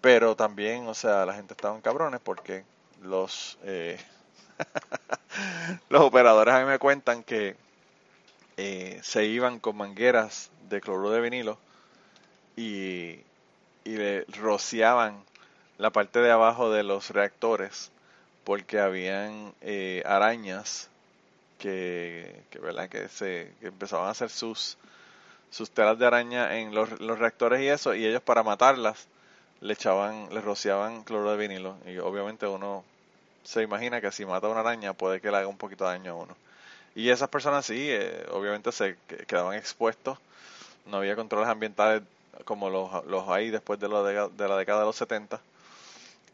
[0.01, 2.65] Pero también, o sea, la gente estaba en cabrones porque
[3.03, 3.99] los eh,
[5.89, 7.57] los operadores a mí me cuentan que
[8.57, 11.59] eh, se iban con mangueras de cloruro de vinilo
[12.57, 13.21] y,
[13.85, 15.25] y le rociaban
[15.79, 17.91] la parte de abajo de los reactores
[18.45, 20.91] porque habían eh, arañas
[21.59, 22.89] que, que, ¿verdad?
[22.91, 24.79] que se que empezaban a hacer sus
[25.51, 29.07] sus telas de araña en los, los reactores y eso y ellos para matarlas
[29.61, 31.77] le echaban le rociaban cloruro de vinilo.
[31.87, 32.85] Y obviamente uno
[33.45, 35.93] se imagina que si mata a una araña puede que le haga un poquito de
[35.93, 36.37] daño a uno.
[36.97, 40.19] Y esas personas sí eh, obviamente se que- quedaban expuestos.
[40.87, 42.03] No había controles ambientales
[42.45, 44.15] como los, los hay después de, lo de,
[44.49, 45.41] la década de los 70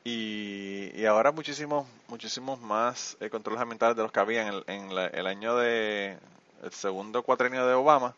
[0.05, 4.65] y, y ahora muchísimos muchísimos más eh, controles ambientales de los que había en el,
[4.69, 6.19] en la- el año de
[6.65, 8.15] el segundo cuatrenio de Obama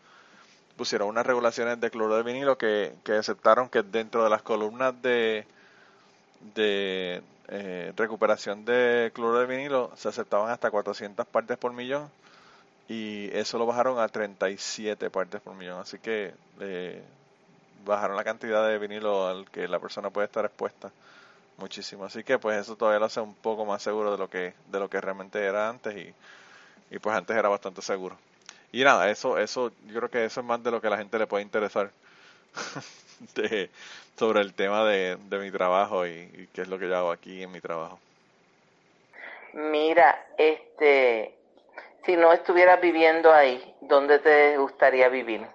[0.76, 4.94] pusieron unas regulaciones de cloruro de vinilo que, que aceptaron que dentro de las columnas
[5.02, 5.46] de
[6.54, 12.10] de eh, recuperación de cloruro de vinilo se aceptaban hasta 400 partes por millón
[12.88, 15.80] y eso lo bajaron a 37 partes por millón.
[15.80, 17.02] Así que eh,
[17.84, 20.90] bajaron la cantidad de vinilo al que la persona puede estar expuesta
[21.58, 22.04] muchísimo.
[22.04, 24.80] Así que pues eso todavía lo hace un poco más seguro de lo que de
[24.80, 26.14] lo que realmente era antes y,
[26.94, 28.16] y pues antes era bastante seguro.
[28.72, 31.18] Y nada eso eso yo creo que eso es más de lo que la gente
[31.18, 31.90] le puede interesar
[33.34, 33.70] de,
[34.18, 37.12] sobre el tema de, de mi trabajo y, y qué es lo que yo hago
[37.12, 37.98] aquí en mi trabajo.
[39.54, 41.34] Mira, este,
[42.04, 45.46] si no estuvieras viviendo ahí, ¿dónde te gustaría vivir?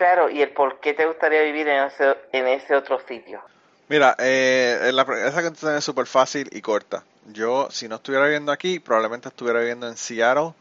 [0.00, 3.42] Claro, y el por qué te gustaría vivir en ese, en ese otro sitio.
[3.90, 7.04] Mira, eh, la, esa canción es súper fácil y corta.
[7.26, 10.54] Yo, si no estuviera viviendo aquí, probablemente estuviera viviendo en Seattle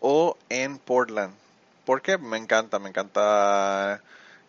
[0.00, 1.34] o en Portland.
[1.84, 4.00] Porque me encanta, me encanta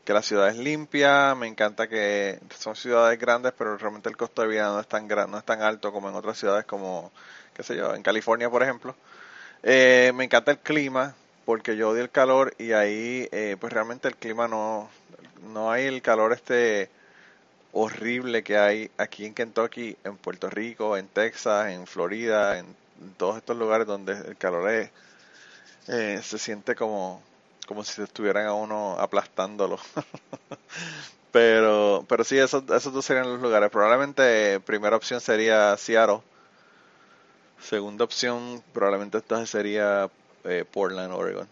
[0.06, 4.44] que la ciudad es limpia, me encanta que son ciudades grandes, pero realmente el costo
[4.44, 7.12] de vida no es tan no es tan alto como en otras ciudades como,
[7.54, 8.96] qué sé yo, en California, por ejemplo.
[9.62, 11.16] Eh, me encanta el clima,
[11.46, 14.90] porque yo odio el calor y ahí, eh, pues realmente el clima no,
[15.54, 16.90] no hay el calor este
[17.74, 22.76] horrible que hay aquí en Kentucky, en Puerto Rico, en Texas, en Florida, en,
[23.18, 24.92] todos estos lugares donde el calor es,
[25.88, 27.22] eh, se siente como,
[27.66, 29.80] como si se estuvieran a uno aplastándolo.
[31.32, 33.72] pero, pero sí, esos, esos dos serían los lugares.
[33.72, 36.22] Probablemente eh, primera opción sería Seattle.
[37.60, 40.10] Segunda opción probablemente entonces sería
[40.46, 41.48] eh, Portland, Oregon.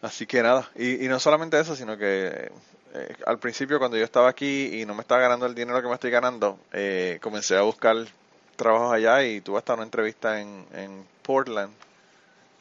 [0.00, 2.50] Así que nada, y, no solamente eso, sino que
[2.94, 5.88] eh, al principio cuando yo estaba aquí y no me estaba ganando el dinero que
[5.88, 7.96] me estoy ganando, eh, comencé a buscar
[8.54, 11.72] trabajos allá y tuve hasta una entrevista en, en Portland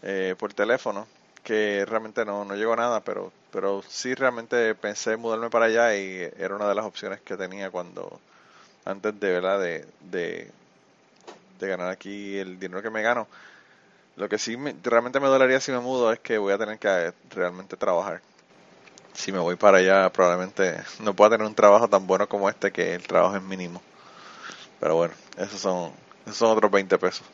[0.01, 1.07] eh, por teléfono
[1.43, 5.95] que realmente no, no llegó a nada, pero, pero sí realmente pensé mudarme para allá
[5.95, 8.19] y era una de las opciones que tenía cuando,
[8.83, 9.59] antes de, ¿verdad?
[9.59, 13.27] de, de ganar aquí el dinero que me gano.
[14.17, 16.79] Lo que sí me- realmente me dolería si me mudo es que voy a tener
[16.79, 18.21] que eh, realmente trabajar.
[19.13, 22.71] Si me voy para allá, probablemente no pueda tener un trabajo tan bueno como este,
[22.71, 23.81] que el trabajo es mínimo.
[24.79, 25.91] Pero bueno, esos son,
[26.25, 27.25] esos son otros 20 pesos.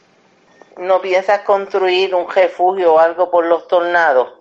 [0.78, 4.34] ¿No piensas construir un refugio o algo por los tornados?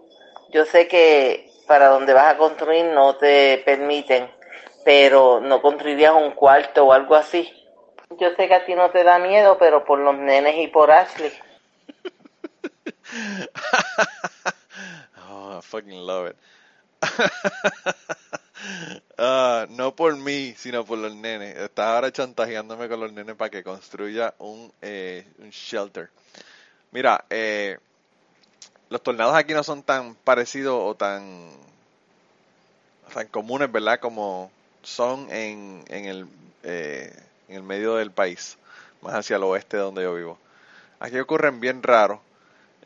[0.51, 4.31] Yo sé que para donde vas a construir no te permiten,
[4.85, 7.53] pero ¿no construirías un cuarto o algo así?
[8.19, 10.91] Yo sé que a ti no te da miedo, pero por los nenes y por
[10.91, 11.33] Ashley.
[15.31, 16.37] Oh, I fucking love it.
[19.19, 21.57] Ah, no por mí, sino por los nenes.
[21.57, 26.11] Estás ahora chantajeándome con los nenes para que construya un, eh, un shelter.
[26.93, 27.79] Mira, eh,
[28.89, 31.51] los tornados aquí no son tan parecidos o tan,
[33.13, 34.01] tan comunes, ¿verdad?
[34.01, 34.51] Como
[34.83, 36.27] son en, en, el,
[36.63, 37.13] eh,
[37.49, 38.59] en el medio del país,
[39.03, 40.39] más hacia el oeste donde yo vivo.
[41.01, 42.21] Aquí ocurren bien raros.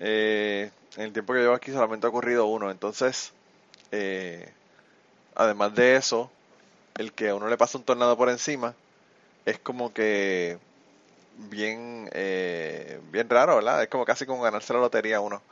[0.00, 2.70] Eh, en el tiempo que llevo aquí solamente ha ocurrido uno.
[2.70, 3.32] Entonces,
[3.92, 4.50] eh,
[5.34, 6.30] además de eso,
[6.96, 8.74] el que a uno le pasa un tornado por encima,
[9.44, 10.58] es como que
[11.36, 13.82] bien, eh, bien raro, ¿verdad?
[13.82, 15.42] Es como casi como ganarse la lotería uno.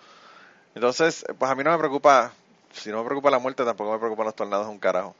[0.75, 2.33] Entonces, pues a mí no me preocupa,
[2.73, 5.15] si no me preocupa la muerte, tampoco me preocupan los tornados un carajo.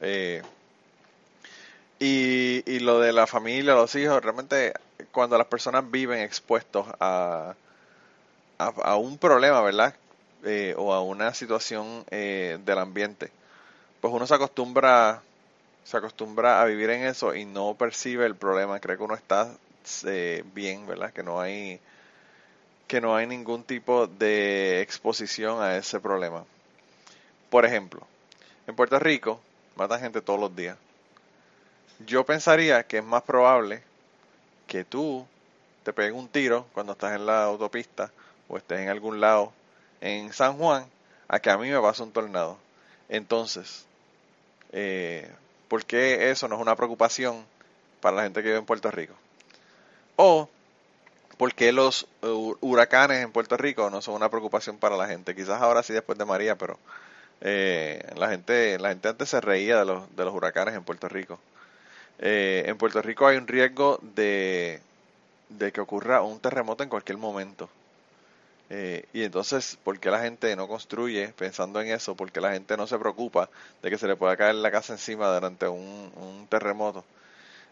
[0.00, 0.42] Eh,
[1.98, 4.74] y, y lo de la familia, los hijos, realmente
[5.12, 7.54] cuando las personas viven expuestos a,
[8.58, 9.94] a, un problema, ¿verdad?
[10.44, 13.30] Eh, o a una situación eh, del ambiente,
[14.00, 15.22] pues uno se acostumbra
[15.86, 19.48] se acostumbra a vivir en eso y no percibe el problema, cree que uno está
[20.04, 21.12] eh, bien, ¿verdad?
[21.12, 21.78] Que no hay
[22.88, 26.44] que no hay ningún tipo de exposición a ese problema.
[27.50, 28.04] Por ejemplo,
[28.66, 29.40] en Puerto Rico
[29.76, 30.76] matan gente todos los días.
[32.04, 33.82] Yo pensaría que es más probable
[34.66, 35.24] que tú
[35.84, 38.10] te pegues un tiro cuando estás en la autopista
[38.48, 39.52] o estés en algún lado
[40.00, 40.86] en San Juan
[41.28, 42.58] a que a mí me pase un tornado.
[43.08, 43.86] Entonces,
[44.72, 45.30] eh,
[45.68, 47.44] ¿por qué eso no es una preocupación
[48.00, 49.14] para la gente que vive en Puerto Rico?
[50.16, 50.48] O
[51.36, 55.34] ¿por qué los eh, huracanes en Puerto Rico no son una preocupación para la gente?
[55.34, 56.78] Quizás ahora sí después de María, pero
[57.40, 61.08] eh, la gente la gente antes se reía de los, de los huracanes en Puerto
[61.08, 61.38] Rico.
[62.18, 64.80] Eh, en Puerto Rico hay un riesgo de,
[65.50, 67.68] de que ocurra un terremoto en cualquier momento.
[68.68, 72.16] Y entonces, ¿por qué la gente no construye pensando en eso?
[72.16, 73.48] ¿Por qué la gente no se preocupa
[73.82, 77.04] de que se le pueda caer la casa encima durante un, terremoto?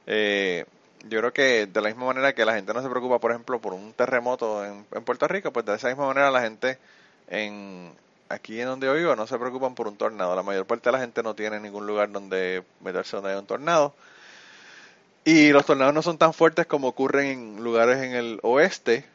[0.07, 0.65] Eh,
[1.09, 3.61] yo creo que de la misma manera que la gente no se preocupa, por ejemplo,
[3.61, 6.79] por un terremoto en, Puerto Rico, pues de esa misma manera la gente
[7.29, 7.93] en
[8.29, 10.35] aquí en donde yo vivo no se preocupan por un tornado.
[10.35, 13.47] La mayor parte de la gente no tiene ningún lugar donde meterse donde hay un
[13.47, 13.95] tornado.
[15.25, 19.07] Y los tornados no son tan fuertes como ocurren en lugares en el oeste,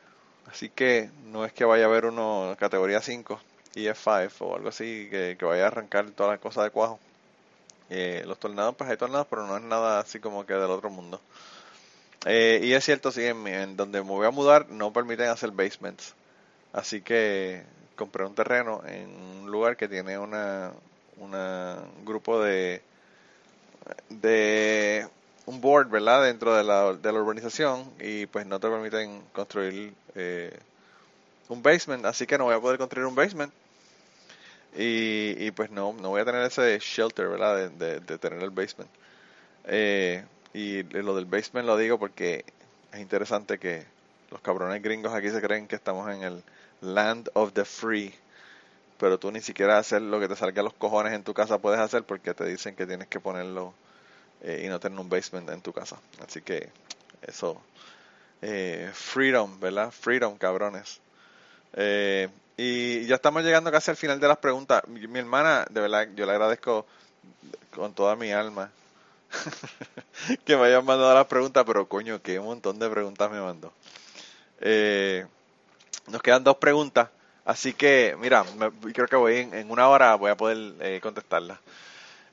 [0.51, 3.39] así que no es que vaya a haber uno categoría 5,
[3.75, 6.99] EF5 o algo así, que, vaya a arrancar todas las cosas de cuajo.
[7.89, 10.89] Eh, los tornados, pues hay tornados, pero no es nada así como que del otro
[10.89, 11.19] mundo.
[12.25, 16.13] Eh, y es cierto, sí, en, donde me voy a mudar no permiten hacer basements.
[16.73, 17.63] Así que
[17.95, 20.71] compré un terreno en un lugar que tiene una,
[21.17, 22.81] una grupo de,
[24.09, 25.07] de
[25.49, 26.23] un board, ¿verdad?
[26.25, 30.55] Dentro de la, de la urbanización y pues no te permiten construir eh,
[31.47, 32.05] un basement.
[32.05, 33.51] Así que no voy a poder construir un basement.
[34.77, 37.71] Y, y pues no, no voy a tener ese shelter, ¿verdad?
[37.71, 38.91] De, de, tener el basement.
[39.65, 40.23] Eh,
[40.53, 42.45] y lo del basement lo digo porque
[42.93, 43.85] es interesante que
[44.29, 46.43] los cabrones gringos aquí se creen que estamos en el
[46.81, 48.13] land of the free,
[48.99, 51.57] pero tú ni siquiera hacer lo que te salga a los cojones en tu casa
[51.57, 53.73] puedes hacer porque te dicen que tienes que ponerlo
[54.41, 55.97] eh, y no tener un basement en tu casa.
[56.25, 56.69] Así que
[57.21, 57.61] eso,
[58.41, 59.91] eh, freedom, ¿verdad?
[59.91, 60.99] Freedom, cabrones.
[61.73, 64.87] Eh, y ya estamos llegando casi al final de las preguntas.
[64.87, 66.85] mi hermana, de verdad, yo le agradezco
[67.71, 68.71] con toda mi alma
[70.45, 73.71] que me hayan mandado las preguntas, pero coño, que un montón de preguntas me mandó.
[74.61, 75.25] Eh,
[76.07, 77.09] nos quedan dos preguntas,
[77.45, 78.43] así que, mira,
[78.93, 81.59] creo que voy en, una hora voy a poder eh, contestarlas.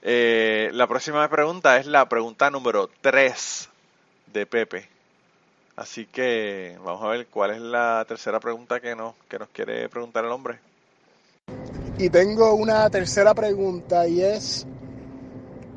[0.03, 3.69] Eh, la próxima pregunta es la pregunta número 3
[4.33, 4.89] de Pepe.
[5.77, 9.15] Así que vamos a ver cuál es la tercera pregunta que nos,
[9.53, 10.59] quiere preguntar el hombre.
[11.99, 14.67] Y tengo una tercera pregunta y es,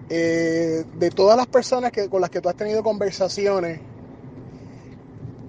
[0.09, 3.81] eh, de todas las personas con las que tú has tenido conversaciones,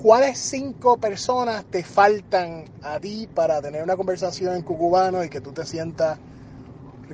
[0.03, 5.41] ¿cuáles cinco personas te faltan a ti para tener una conversación en cucubano y que
[5.41, 6.19] tú te sientas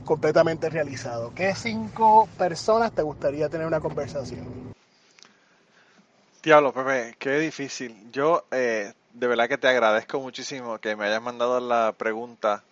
[0.04, 1.32] completamente realizado?
[1.34, 4.46] ¿Qué cinco personas te gustaría tener una conversación?
[6.42, 8.10] Diablo, Pepe, qué difícil.
[8.12, 12.62] Yo eh, de verdad que te agradezco muchísimo que me hayas mandado la pregunta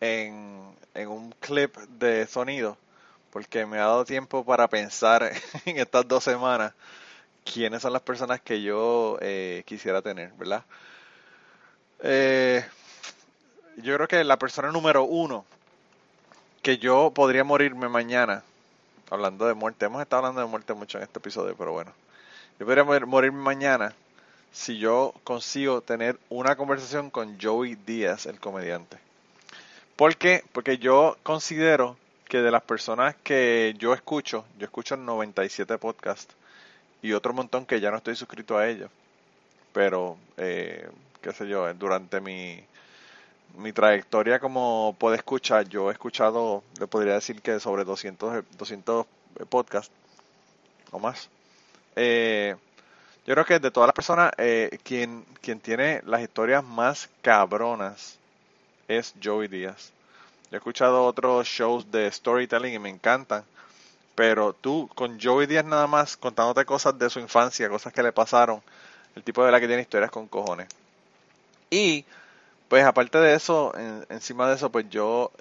[0.00, 2.76] en, en un clip de sonido
[3.30, 5.30] porque me ha dado tiempo para pensar
[5.64, 6.74] en estas dos semanas
[7.44, 10.64] quiénes son las personas que yo eh, quisiera tener, ¿verdad?
[12.00, 12.64] Eh,
[13.76, 15.44] yo creo que la persona número uno
[16.62, 18.42] que yo podría morirme mañana,
[19.10, 21.92] hablando de muerte, hemos estado hablando de muerte mucho en este episodio, pero bueno,
[22.58, 23.94] yo podría morirme mañana
[24.52, 28.98] si yo consigo tener una conversación con Joey Díaz, el comediante.
[29.96, 30.44] ¿Por qué?
[30.52, 31.96] Porque yo considero
[32.28, 36.34] que de las personas que yo escucho, yo escucho 97 podcasts
[37.02, 38.90] y otro montón que ya no estoy suscrito a ellos.
[39.72, 40.88] Pero, eh,
[41.22, 42.62] qué sé yo, durante mi,
[43.56, 49.06] mi trayectoria como puede escuchar, yo he escuchado, le podría decir que sobre 200, 200
[49.48, 49.92] podcasts
[50.90, 51.28] o más.
[51.96, 52.54] Eh,
[53.26, 58.18] yo creo que de todas las personas, eh, quien, quien tiene las historias más cabronas
[58.88, 59.92] es Joey Díaz.
[60.50, 63.44] Yo he escuchado otros shows de storytelling y me encantan,
[64.14, 68.12] Pero tú, con Joey Díaz nada más, contándote cosas de su infancia, cosas que le
[68.12, 68.62] pasaron,
[69.14, 70.68] el tipo de la que tiene historias con cojones.
[71.70, 72.04] Y,
[72.68, 73.72] pues aparte de eso,
[74.10, 75.32] encima de eso, pues yo,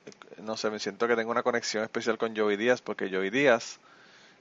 [0.44, 3.80] no sé, me siento que tengo una conexión especial con Joey Díaz, porque Joey Díaz,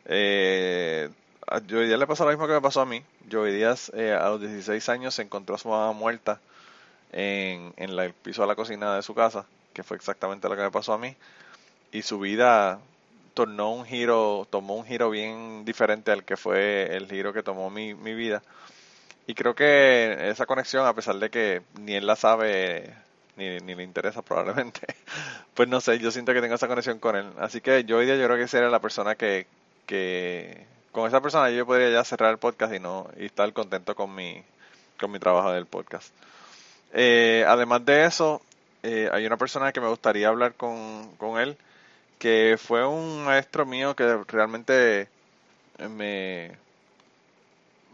[0.07, 1.11] eh,
[1.49, 3.03] a Joey Díaz le pasó lo mismo que me pasó a mí.
[3.30, 6.41] Joey Díaz eh, a los 16 años se encontró a su mamá muerta
[7.12, 10.62] en, en el piso de la cocina de su casa, que fue exactamente lo que
[10.62, 11.16] me pasó a mí.
[11.93, 12.80] Y su vida
[13.34, 17.70] tornó un giro, tomó un giro bien diferente al que fue el giro que tomó
[17.70, 18.43] mi, mi vida.
[19.27, 22.95] Y creo que esa conexión, a pesar de que ni él la sabe,
[23.37, 24.81] ni, ni le interesa probablemente,
[25.55, 27.27] pues no sé, yo siento que tengo esa conexión con él.
[27.39, 29.47] Así que yo hoy día yo creo que sería la persona que,
[29.87, 33.95] que con esa persona yo podría ya cerrar el podcast y no y estar contento
[33.95, 34.43] con mi,
[34.99, 36.12] con mi trabajo del podcast.
[36.93, 38.41] Eh, además de eso,
[38.83, 41.57] eh, hay una persona que me gustaría hablar con, con él,
[42.18, 45.09] que fue un maestro mío que realmente
[45.91, 46.57] me,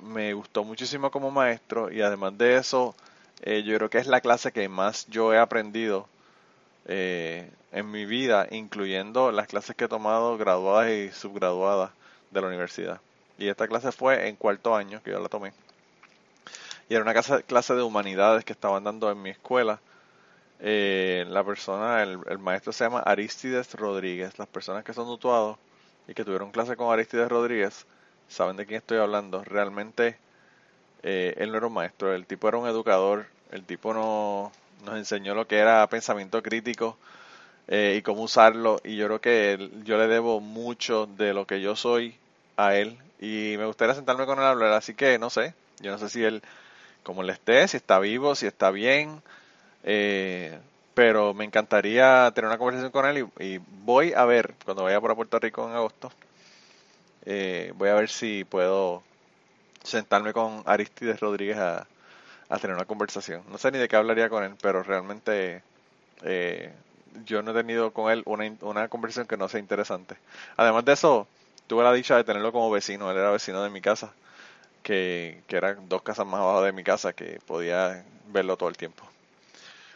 [0.02, 2.94] me gustó muchísimo como maestro y además de eso,
[3.42, 6.08] eh, yo creo que es la clase que más yo he aprendido
[6.86, 11.90] eh, en mi vida, incluyendo las clases que he tomado graduadas y subgraduadas
[12.30, 13.00] de la universidad.
[13.38, 15.52] Y esta clase fue en cuarto año que yo la tomé.
[16.88, 19.80] Y era una clase, de humanidades que estaban dando en mi escuela
[20.60, 24.38] eh, la persona, el, maestro se llama Aristides Rodríguez.
[24.38, 25.58] Las personas que son mutuados
[26.06, 27.86] y que tuvieron clase con Aristides Rodríguez
[28.32, 29.44] saben de quién estoy hablando.
[29.44, 30.16] Realmente
[31.02, 34.52] eh, él no era un maestro, el tipo era un educador, el tipo no,
[34.84, 36.96] nos enseñó lo que era pensamiento crítico
[37.68, 38.80] eh, y cómo usarlo.
[38.84, 42.16] Y yo creo que yo le debo mucho de lo que yo soy
[42.56, 42.98] a él.
[43.20, 46.08] Y me gustaría sentarme con él a hablar, así que no sé, yo no sé
[46.08, 46.42] si él,
[47.04, 49.22] como él esté, si está vivo, si está bien
[49.84, 50.58] eh,
[50.94, 55.16] pero me encantaría tener una conversación con él y, voy a ver, cuando vaya por
[55.16, 56.12] Puerto Rico en agosto,
[57.24, 59.02] eh, voy a ver si puedo
[59.82, 61.86] sentarme con Aristides Rodríguez a,
[62.60, 63.42] tener una conversación.
[63.48, 65.62] No sé ni de qué hablaría con él, pero realmente
[66.22, 66.70] eh,
[67.24, 70.16] yo no he tenido con él una, una conversación que no sea interesante.
[70.58, 71.26] Además de eso,
[71.66, 74.12] tuve la dicha de tenerlo como vecino, él era vecino de mi casa,
[74.82, 78.76] que, que eran dos casas más abajo de mi casa, que podía verlo todo el
[78.76, 79.02] tiempo.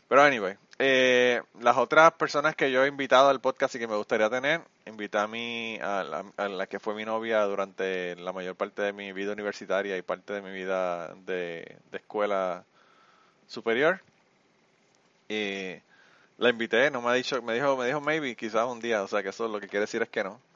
[0.09, 3.97] Pero anyway, eh, las otras personas que yo he invitado al podcast y que me
[3.97, 8.83] gustaría tener, invité a mí, a la, que fue mi novia durante la mayor parte
[8.83, 12.65] de mi vida universitaria y parte de mi vida de, escuela
[13.49, 14.01] superior.
[15.31, 15.77] Y
[16.37, 19.09] la invité, no me ha dicho, me dijo, me dijo maybe, quizás un día, o
[19.09, 20.41] sea que eso lo que quiere decir es que no.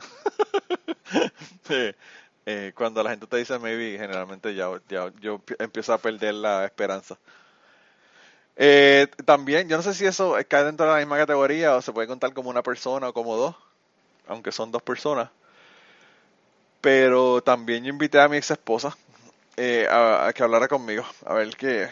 [2.46, 4.70] Eh, cuando la gente te dice maybe, generalmente ya
[5.20, 7.18] yo empiezo a perder la esperanza.
[8.56, 11.92] Eh, también, yo no sé si eso cae dentro de la misma categoría o se
[11.92, 13.56] puede contar como una persona o como dos,
[14.28, 15.30] aunque son dos personas.
[16.80, 18.96] Pero también yo invité a mi ex esposa
[19.56, 21.88] eh, a, que hablara conmigo, a ver qué.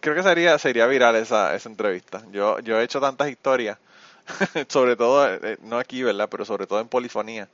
[0.00, 2.22] Creo que sería, sería viral esa, esa entrevista.
[2.32, 3.78] Yo, yo he hecho tantas historias,
[4.68, 6.28] sobre todo, eh, no aquí, ¿verdad?
[6.30, 7.48] Pero sobre todo en polifonía,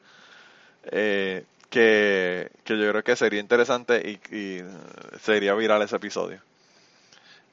[1.71, 4.63] que, que yo creo que sería interesante y
[5.23, 6.41] sería viral ese episodio.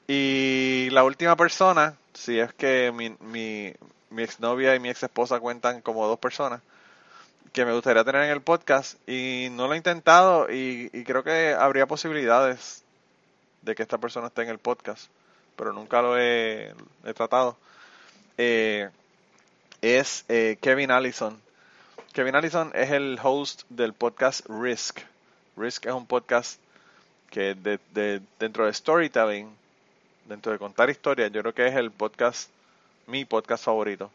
[0.08, 3.72] Y la última persona, si es que mi, mi,
[4.10, 6.60] mi exnovia y mi ex esposa cuentan como dos personas,
[7.52, 11.54] que me gustaría tener en el podcast y no lo he intentado y, creo que
[11.58, 12.84] habría posibilidades
[13.62, 15.10] de que esta persona esté en el podcast,
[15.56, 16.72] pero nunca lo he,
[17.14, 17.56] tratado.
[18.38, 18.90] Eh,
[19.80, 21.40] es eh, Kevin Allison.
[22.12, 25.00] Kevin Allison es el host del podcast Risk.
[25.56, 26.60] Risk es un podcast
[27.30, 29.48] que de, de, dentro de storytelling
[30.28, 32.50] dentro de contar historias, yo creo que es el podcast,
[33.06, 34.10] mi podcast favorito.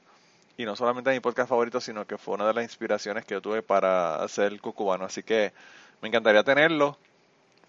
[0.58, 3.42] Y no solamente mi podcast favorito, sino que fue una de las inspiraciones que yo
[3.42, 5.06] tuve para hacer el cucubano.
[5.06, 5.54] Así que
[6.02, 6.98] me encantaría tenerlo,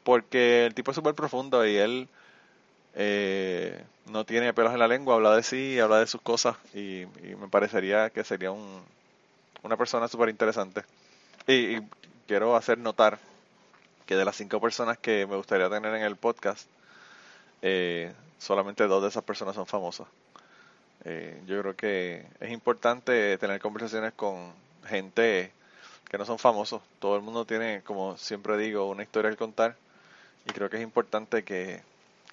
[0.05, 2.09] porque el tipo es súper profundo y él
[2.95, 7.07] eh, no tiene pelos en la lengua, habla de sí, habla de sus cosas y,
[7.39, 8.83] me parecería que sería un,
[9.63, 10.83] una persona súper interesante.
[11.47, 11.83] Y, y,
[12.27, 13.19] quiero hacer notar
[14.07, 16.69] que de las cinco personas que me gustaría tener en el podcast,
[17.63, 18.13] eh,
[18.43, 20.09] solamente dos de esas personas son famosas.
[21.05, 24.53] Eh, yo creo que es importante tener conversaciones con
[24.87, 25.53] gente
[26.11, 26.83] que no son famosos.
[26.99, 29.77] Todo el mundo tiene, como siempre digo, una historia que contar
[30.45, 31.83] y creo que es importante que,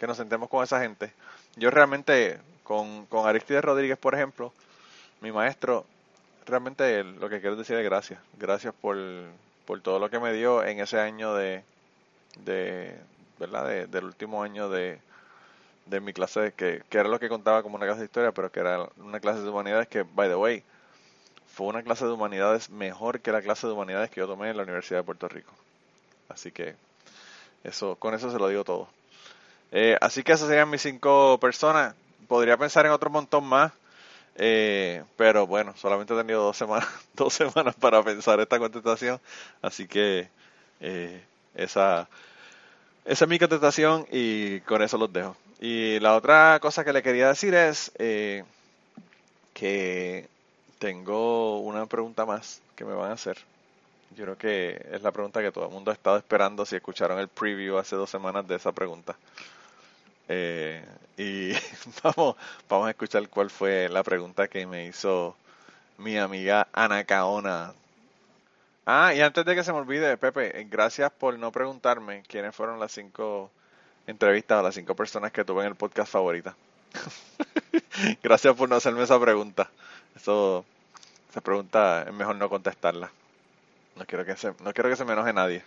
[0.01, 1.13] nos sentemos con esa gente.
[1.55, 4.51] Yo realmente, con, con Aristides Rodríguez, por ejemplo,
[5.21, 5.85] mi maestro,
[6.47, 8.19] realmente lo que quiero decir es gracias.
[8.39, 8.97] Gracias por,
[9.65, 11.63] por todo lo que me dio en ese año de,
[12.45, 12.95] de
[13.37, 13.87] ¿verdad?
[13.87, 14.99] del último año de,
[15.89, 18.51] de mi clase, que, que era lo que contaba como una clase de historia, pero
[18.51, 20.63] que era una clase de humanidades que, by the way,
[21.47, 24.57] fue una clase de humanidades mejor que la clase de humanidades que yo tomé en
[24.57, 25.51] la Universidad de Puerto Rico.
[26.29, 26.75] Así que
[27.63, 28.87] eso, con eso se lo digo todo.
[29.71, 31.95] Eh, así que esas serían mis cinco personas.
[32.27, 33.71] Podría pensar en otro montón más,
[34.35, 39.19] eh, pero bueno, solamente he tenido dos semanas, dos semanas para pensar esta contestación,
[39.61, 40.29] así que
[40.79, 41.21] eh,
[41.55, 42.07] esa,
[43.05, 45.35] esa es mi contestación y con eso los dejo.
[45.59, 48.43] Y la otra cosa que le quería decir es eh,
[49.53, 50.27] que
[50.79, 53.37] tengo una pregunta más que me van a hacer.
[54.15, 57.19] Yo creo que es la pregunta que todo el mundo ha estado esperando si escucharon
[57.19, 59.17] el preview hace dos semanas de esa pregunta.
[60.29, 60.83] Eh,
[61.17, 61.51] y
[62.03, 62.35] vamos,
[62.69, 65.35] vamos a escuchar cuál fue la pregunta que me hizo
[65.97, 67.73] mi amiga Ana Caona.
[68.85, 72.79] Ah, y antes de que se me olvide, Pepe, gracias por no preguntarme quiénes fueron
[72.79, 73.51] las cinco
[74.09, 76.55] entrevistas a las cinco personas que tuve en el podcast favorita.
[78.23, 79.69] gracias por no hacerme esa pregunta.
[80.15, 80.65] Eso,
[81.29, 83.11] esa pregunta es mejor no contestarla.
[83.95, 85.63] No quiero que se, no quiero que se me enoje nadie.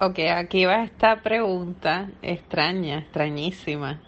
[0.00, 4.00] Ok, aquí va esta pregunta extraña, extrañísima.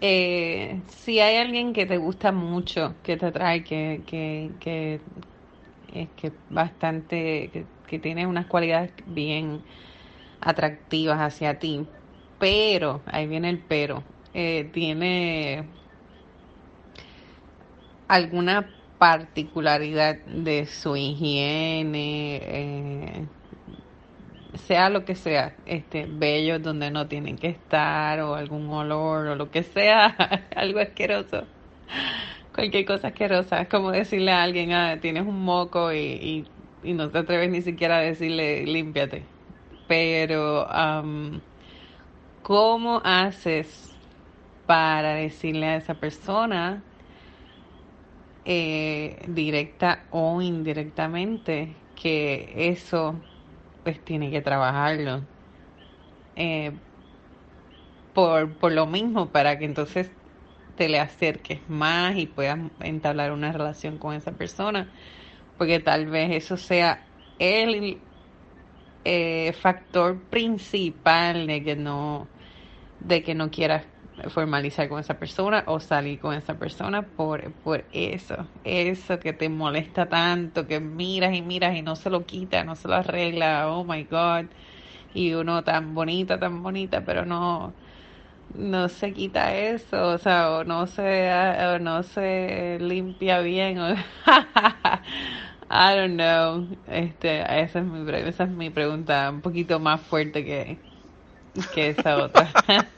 [0.00, 5.00] Eh, si hay alguien que te gusta mucho, que te atrae, que, que, que
[5.92, 9.62] es que bastante, que, que tiene unas cualidades bien
[10.42, 11.86] atractivas hacia ti,
[12.38, 14.02] pero, ahí viene el pero,
[14.34, 15.64] eh, tiene
[18.08, 18.68] alguna
[18.98, 23.26] particularidad de su higiene, eh,
[24.54, 29.34] sea lo que sea, este, bellos donde no tienen que estar, o algún olor, o
[29.36, 30.06] lo que sea,
[30.56, 31.46] algo asqueroso.
[32.54, 33.62] Cualquier cosa asquerosa.
[33.62, 36.46] Es como decirle a alguien, ah, tienes un moco y,
[36.82, 39.22] y, no te atreves ni siquiera a decirle, límpiate.
[39.86, 40.66] Pero,
[42.42, 43.98] ¿cómo haces
[44.66, 46.88] para decirle a esa persona,
[48.44, 53.28] eh, directa o indirectamente, que eso
[53.82, 55.28] pues tiene que trabajarlo.
[56.36, 56.82] Eh,
[58.12, 60.10] por, por lo mismo, para que entonces
[60.74, 64.92] te le acerques más y puedas entablar una relación con esa persona,
[65.56, 68.11] porque tal vez eso sea el
[69.04, 72.28] eh, factor principal de que no
[72.98, 73.86] de que no quieras
[74.28, 79.48] formalizar con esa persona o salir con esa persona por, por eso, eso que te
[79.48, 83.70] molesta tanto, que miras y miras y no se lo quita, no se lo arregla,
[83.72, 84.46] oh my god,
[85.14, 87.76] y uno tan bonita, tan bonita, pero no,
[88.54, 91.30] no se quita eso, o sea, o no se,
[91.80, 93.94] no se limpia bien, o,
[95.74, 100.44] I don't know, este, esa es mi, esa es mi pregunta, un poquito más fuerte
[100.44, 100.78] que,
[101.74, 102.52] que esa otra.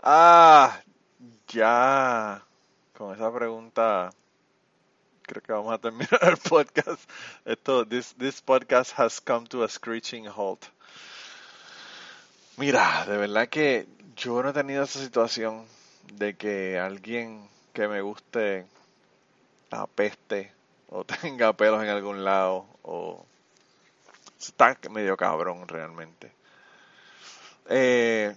[0.00, 0.80] Ah,
[1.48, 2.42] ya.
[2.96, 4.10] Con esa pregunta
[5.22, 7.08] creo que vamos a terminar el podcast.
[7.44, 10.66] Esto, this, this podcast has come to a screeching halt.
[12.56, 15.64] Mira, de verdad que yo no he tenido esa situación
[16.14, 18.66] de que alguien que me guste
[19.70, 20.57] apeste
[20.90, 23.24] o tenga pelos en algún lado o
[24.38, 26.32] está medio cabrón realmente.
[27.68, 28.34] Eh,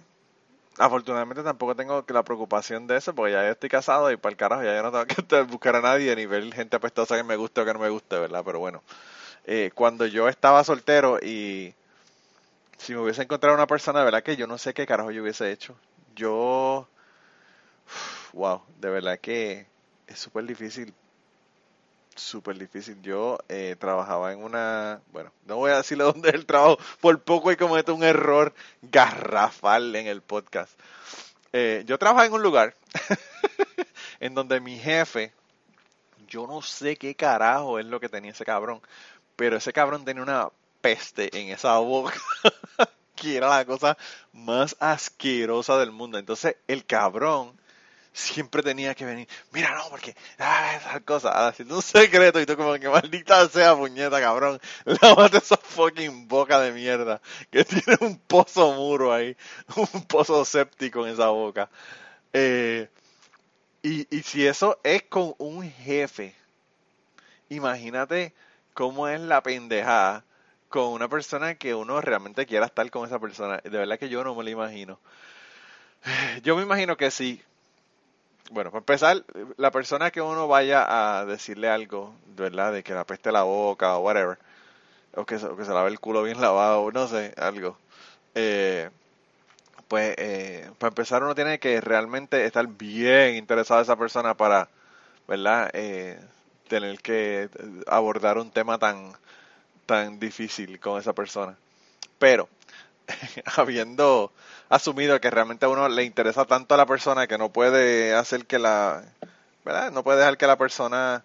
[0.78, 4.62] Afortunadamente tampoco tengo la preocupación de eso, porque ya estoy casado y para el carajo
[4.62, 7.60] ya yo no tengo que buscar a nadie ni ver gente apestosa que me guste
[7.60, 8.42] o que no me guste, ¿verdad?
[8.44, 8.82] Pero bueno,
[9.46, 11.74] eh, cuando yo estaba soltero y
[12.78, 15.22] si me hubiese encontrado una persona, de verdad que yo no sé qué carajo yo
[15.22, 15.76] hubiese hecho.
[16.16, 16.88] Yo,
[18.32, 19.66] wow, de verdad que
[20.06, 20.94] es súper difícil
[22.16, 23.00] súper difícil.
[23.02, 27.20] Yo eh, trabajaba en una, bueno, no voy a decirle dónde es el trabajo, por
[27.22, 30.78] poco y cometo un error garrafal en el podcast.
[31.52, 32.76] Eh, yo trabajaba en un lugar
[34.20, 35.32] en donde mi jefe,
[36.26, 38.80] yo no sé qué carajo es lo que tenía ese cabrón,
[39.36, 40.48] pero ese cabrón tenía una
[40.80, 42.14] peste en esa boca.
[43.14, 43.96] que era la cosa
[44.32, 46.18] más asquerosa del mundo.
[46.18, 47.56] Entonces, el cabrón
[48.12, 52.56] siempre tenía que venir, mira, no, porque, ah, esas cosas, haciendo un secreto y tú
[52.56, 54.60] como que maldita sea puñeta, cabrón,
[55.02, 59.36] lávate esa fucking boca de mierda, que tiene un pozo muro ahí,
[59.94, 61.70] un pozo séptico en esa boca.
[62.32, 62.88] Eh,
[63.82, 66.34] y, y si eso es con un jefe,
[67.48, 68.34] imagínate
[68.74, 70.24] cómo es la pendejada
[70.68, 73.58] con una persona que uno realmente quiera estar con esa persona.
[73.58, 74.98] De verdad que yo no me lo imagino.
[76.42, 77.42] Yo me imagino que sí,
[78.52, 79.24] bueno, para empezar,
[79.56, 80.84] la persona que uno vaya
[81.20, 82.72] a decirle algo, ¿verdad?
[82.72, 84.38] De que la peste la boca o whatever,
[85.14, 87.78] o que, o que se lave el culo bien lavado, no sé, algo.
[88.34, 88.90] Eh,
[89.88, 94.68] pues, eh, para empezar, uno tiene que realmente estar bien interesado en esa persona para,
[95.28, 95.70] ¿verdad?
[95.74, 96.20] Eh,
[96.68, 97.48] tener que
[97.86, 99.12] abordar un tema tan,
[99.86, 101.56] tan difícil con esa persona.
[102.18, 102.48] Pero,
[103.56, 104.32] habiendo
[104.68, 108.46] asumido que realmente a uno le interesa tanto a la persona que no puede hacer
[108.46, 109.04] que la,
[109.64, 109.92] ¿verdad?
[109.92, 111.24] No puede dejar que la persona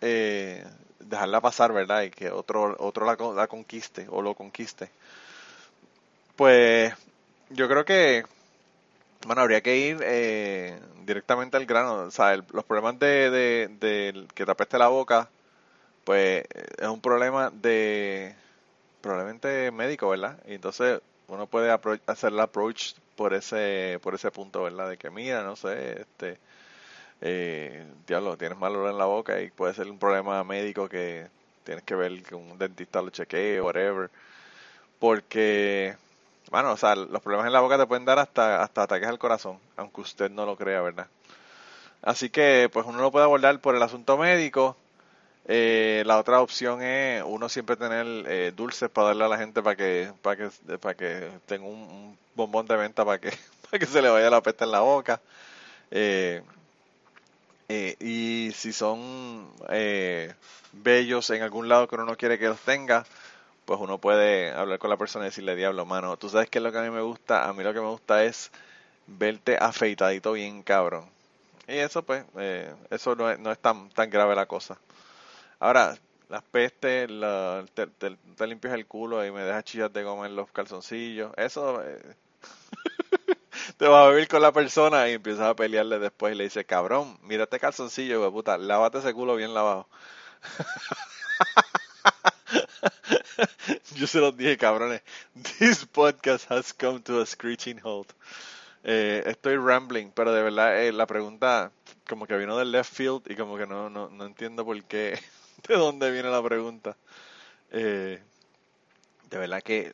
[0.00, 0.64] eh,
[1.00, 2.02] dejarla pasar, ¿verdad?
[2.02, 4.90] Y que otro, otro la, la conquiste o lo conquiste.
[6.36, 6.92] Pues
[7.50, 8.24] yo creo que,
[9.26, 11.94] bueno, habría que ir eh, directamente al grano.
[12.06, 13.30] O sea, los problemas de,
[13.80, 15.28] de, que te apeste la boca,
[16.04, 16.44] pues
[16.78, 18.34] es un problema de
[19.06, 20.38] probablemente médico, ¿verdad?
[20.46, 21.70] Y entonces uno puede
[22.06, 24.90] hacer el approach por ese por ese punto, ¿verdad?
[24.90, 26.38] De que mira, no sé, este
[27.20, 31.28] eh, diablo, tienes mal olor en la boca y puede ser un problema médico que
[31.64, 34.10] tienes que ver que un dentista lo chequee, whatever.
[34.98, 35.96] Porque,
[36.50, 39.18] bueno, o sea, los problemas en la boca te pueden dar hasta, hasta ataques al
[39.18, 41.08] corazón, aunque usted no lo crea, ¿verdad?
[42.02, 44.76] Así que, pues uno lo puede abordar por el asunto médico.
[45.48, 49.62] Eh, la otra opción es uno siempre tener eh, dulces para darle a la gente
[49.62, 53.30] para que para que para que tenga un, bombón de venta para que
[53.70, 55.20] para que se le vaya la peste en la boca.
[55.90, 56.42] Eh,
[57.68, 60.32] eh, y si son eh,
[60.72, 63.04] bellos en algún lado que uno no quiere que los tenga,
[63.64, 66.62] pues uno puede hablar con la persona y decirle, diablo, mano, tú sabes qué es
[66.62, 68.52] lo que a mí me gusta, a mí lo que me gusta es
[69.06, 71.06] verte afeitadito bien cabrón.
[71.68, 74.78] Y eso pues, eh, eso no es, no es tan, tan grave la cosa.
[75.58, 75.96] Ahora,
[76.28, 77.08] las pestes,
[77.74, 81.82] te, te, limpias el culo y me dejas chillas de goma los calzoncillos, eso...
[83.78, 86.66] te vas a vivir con la persona y empiezas a pelearle después y le dices,
[86.66, 89.88] cabrón, mira este calzoncillo, puta, lávate ese culo bien lavado.
[93.94, 95.02] Yo se los dije, cabrones.
[95.58, 98.12] This podcast has come to a screeching halt.
[98.84, 101.72] Eh, estoy rambling, pero de verdad eh, la pregunta
[102.08, 105.18] como que vino del left field y como que no, no, no entiendo por qué,
[105.68, 106.96] de dónde viene la pregunta.
[107.70, 108.20] Eh,
[109.30, 109.92] de verdad que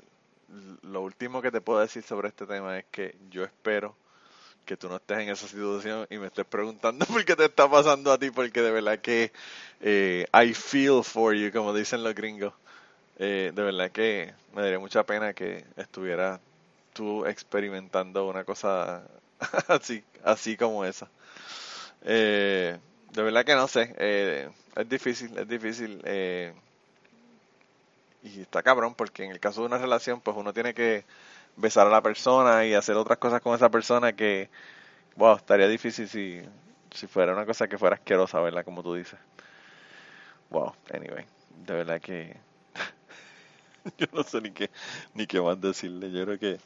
[0.83, 3.97] lo último que te puedo decir sobre este tema es que yo espero
[4.67, 7.69] que tú no estés en esa situación y me estés preguntando por qué te está
[7.71, 9.33] pasando a ti, porque de verdad que
[9.81, 12.53] eh, I feel for you, como dicen los gringos.
[13.19, 16.41] Eh, de verdad que me daría mucha pena que estuvieras
[16.93, 19.03] tú experimentando una cosa
[19.69, 21.09] así, así como esa.
[23.13, 23.95] De verdad que no sé,
[24.77, 26.01] es difícil, es difícil.
[26.05, 26.53] Eh,
[28.23, 31.05] y está cabrón porque en el caso de una relación pues uno tiene que
[31.57, 34.49] besar a la persona y hacer otras cosas con esa persona que,
[35.17, 36.41] wow, estaría difícil si,
[36.91, 38.65] si fuera una cosa que fuera asquerosa, ¿verdad?
[38.65, 39.19] Como tú dices.
[40.51, 41.25] Wow, anyway,
[41.67, 42.37] de verdad que
[43.99, 44.71] yo no sé ni qué,
[45.15, 46.11] ni qué más decirle.
[46.11, 46.59] Yo creo que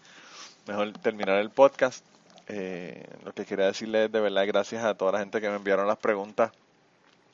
[0.66, 2.04] mejor terminar el podcast.
[2.48, 5.56] Eh, lo que quería decirle es de verdad gracias a toda la gente que me
[5.56, 6.52] enviaron las preguntas,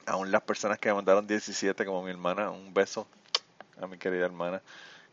[0.07, 3.07] aún las personas que me mandaron 17 como mi hermana, un beso
[3.81, 4.63] a mi querida hermana,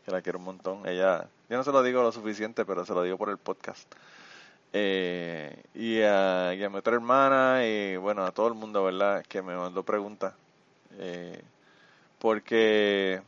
[0.04, 0.86] que la quiero un montón.
[0.86, 3.92] Ella, yo no se lo digo lo suficiente, pero se lo digo por el podcast.
[4.72, 9.24] Eh, y, a, y, a, mi otra hermana y bueno, a todo el mundo, ¿verdad?
[9.28, 10.34] Que me mandó preguntas.
[10.98, 11.42] Eh,
[12.18, 13.22] porque,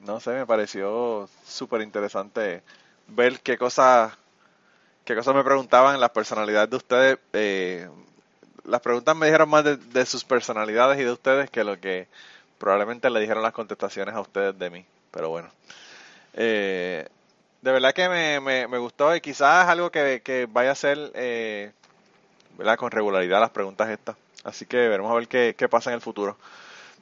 [0.00, 2.62] no sé, me pareció súper interesante
[3.08, 4.16] ver qué cosas,
[5.08, 7.18] qué cosas me preguntaban las personalidades de ustedes.
[7.32, 7.88] Eh,
[8.66, 12.08] las preguntas me dijeron más de, sus personalidades y de ustedes que lo que
[12.58, 15.48] probablemente le dijeron las contestaciones a ustedes de mí, pero bueno.
[16.34, 17.08] Eh,
[17.62, 21.72] de verdad que me, me, gustó y quizás algo que, vaya a ser eh,
[22.58, 22.76] ¿verdad?
[22.76, 24.14] con regularidad las preguntas estas.
[24.44, 26.36] Así que veremos a ver qué, qué, pasa en el futuro.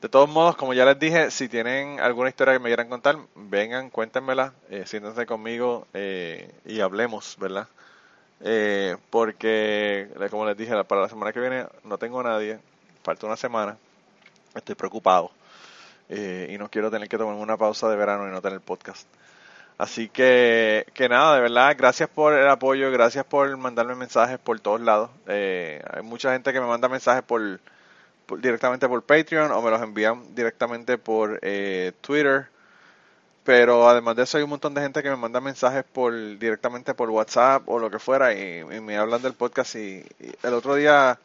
[0.01, 3.19] De todos modos, como ya les dije, si tienen alguna historia que me quieran contar,
[3.35, 7.67] vengan, cuéntenmela, eh, siéntense conmigo eh, y hablemos, ¿verdad?
[8.41, 12.59] Eh, porque, como les dije, para la semana que viene no tengo nadie,
[13.03, 13.77] falta una semana,
[14.55, 15.31] estoy preocupado.
[16.09, 19.07] Eh, y no quiero tener que tomarme una pausa de verano y no tener podcast.
[19.79, 24.59] Así que, que nada, de verdad, gracias por el apoyo, gracias por mandarme mensajes por
[24.61, 25.11] todos lados.
[25.27, 27.61] Eh, hay mucha gente que me manda mensajes por,
[28.39, 32.49] directamente por Patreon o me los envían directamente por eh, Twitter.
[33.47, 36.93] Pero además de eso hay un montón de gente que me manda mensajes por directamente
[36.95, 40.05] por WhatsApp o lo que fuera y, me hablan del podcast y
[40.43, 41.19] el otro día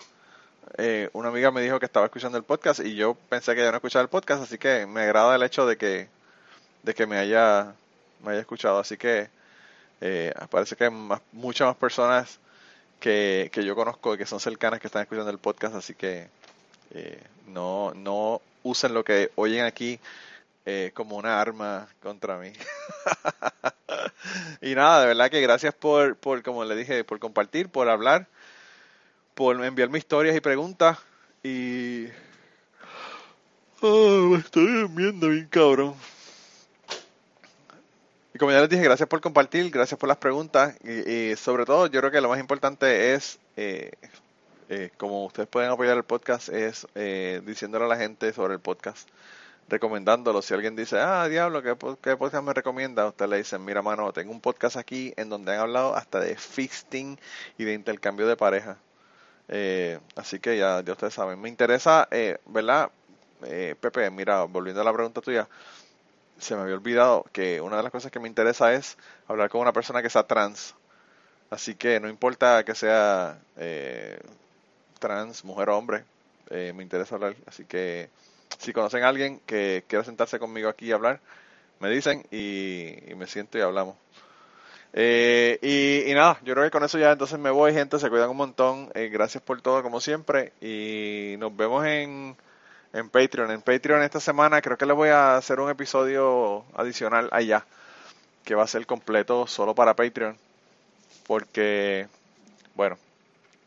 [0.78, 3.72] eh, una amiga me dijo que estaba escuchando el podcast y yo pensé que ya
[3.72, 6.08] no escuchaba el podcast, así que me agrada el hecho de que,
[6.84, 7.74] de que me haya,
[8.24, 8.80] me haya escuchado.
[8.80, 9.30] Así que
[10.00, 10.92] eh, parece que hay
[11.32, 12.40] muchas más personas
[13.00, 16.30] que, que yo conozco que son cercanas que están escuchando el podcast, así que
[16.94, 20.00] eh, no, no usen lo que oyen aquí
[20.66, 22.52] eh, como una arma contra mí.
[24.62, 28.28] y nada, de verdad que gracias por, por, como le dije, por compartir, por hablar
[29.42, 31.00] por enviarme historias y preguntas.
[31.44, 32.06] Y...
[33.82, 35.96] Ah, me estoy durmiendo bien cabrón.
[38.34, 41.66] Y como ya les dije, gracias por compartir, gracias por las preguntas y, y sobre
[41.66, 43.92] todo yo creo que lo más importante es, eh,
[44.70, 48.60] eh, como ustedes pueden apoyar el podcast, es eh, diciéndole a la gente sobre el
[48.60, 49.10] podcast,
[49.70, 50.42] recomendándolo.
[50.42, 53.08] Si alguien dice, ah, diablo, ¿qué, qué podcast me recomienda?
[53.08, 56.36] Usted le dice, mira, mano, tengo un podcast aquí en donde han hablado hasta de
[56.36, 57.20] fisting
[57.58, 58.78] y de intercambio de pareja.
[59.48, 61.40] Eh, así que ya, ya ustedes saben.
[61.42, 62.92] Me interesa, eh, ¿verdad?
[63.44, 65.48] Eh, Pepe, mira, volviendo a la pregunta tuya,
[66.40, 68.98] se me había olvidado que una de las cosas que me interesa es
[69.28, 70.76] hablar con una persona que sea trans.
[71.50, 74.20] Así que no importa que sea eh,
[75.00, 76.06] trans, mujer o hombre,
[76.50, 77.36] eh, me interesa hablar.
[77.46, 78.10] Así que
[78.60, 81.20] si conocen a alguien que quiera sentarse conmigo aquí y hablar,
[81.80, 83.96] me dicen y, me siento y hablamos.
[84.94, 88.10] Eh, y, y nada, yo creo que con eso ya entonces me voy, gente, se
[88.10, 88.90] cuidan un montón.
[88.96, 90.54] Eh, gracias por todo, como siempre.
[90.62, 92.36] Y nos vemos en,
[92.94, 93.52] en Patreon.
[93.52, 97.66] En Patreon esta semana creo que les voy a hacer un episodio adicional allá,
[98.46, 100.38] que va a ser completo solo para Patreon.
[101.28, 102.08] Porque,
[102.76, 102.98] bueno,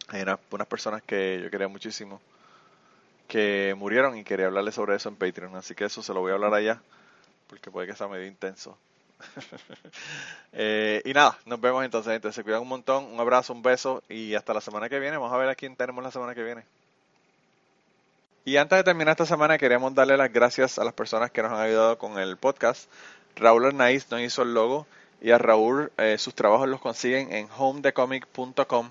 [0.08, 2.20] hay una- unas personas que yo quería muchísimo
[3.28, 5.56] que murieron y quería hablarles sobre eso en Patreon.
[5.56, 6.80] Así que eso se lo voy a hablar allá,
[7.48, 8.76] porque puede que sea medio intenso.
[10.56, 12.30] Eh, y nada, nos vemos entonces, gente.
[12.30, 13.06] Se cuidan un montón.
[13.06, 15.16] Un abrazo, un beso y hasta la semana que viene.
[15.16, 16.62] Vamos a ver a quién tenemos la semana que viene.
[18.44, 21.50] Y antes de terminar esta semana, queríamos darle las gracias a las personas que nos
[21.50, 22.88] han ayudado con el podcast.
[23.34, 24.86] Raúl Arnaiz nos hizo el logo
[25.20, 28.90] y a Raúl eh, sus trabajos los consiguen en homedecomic.com.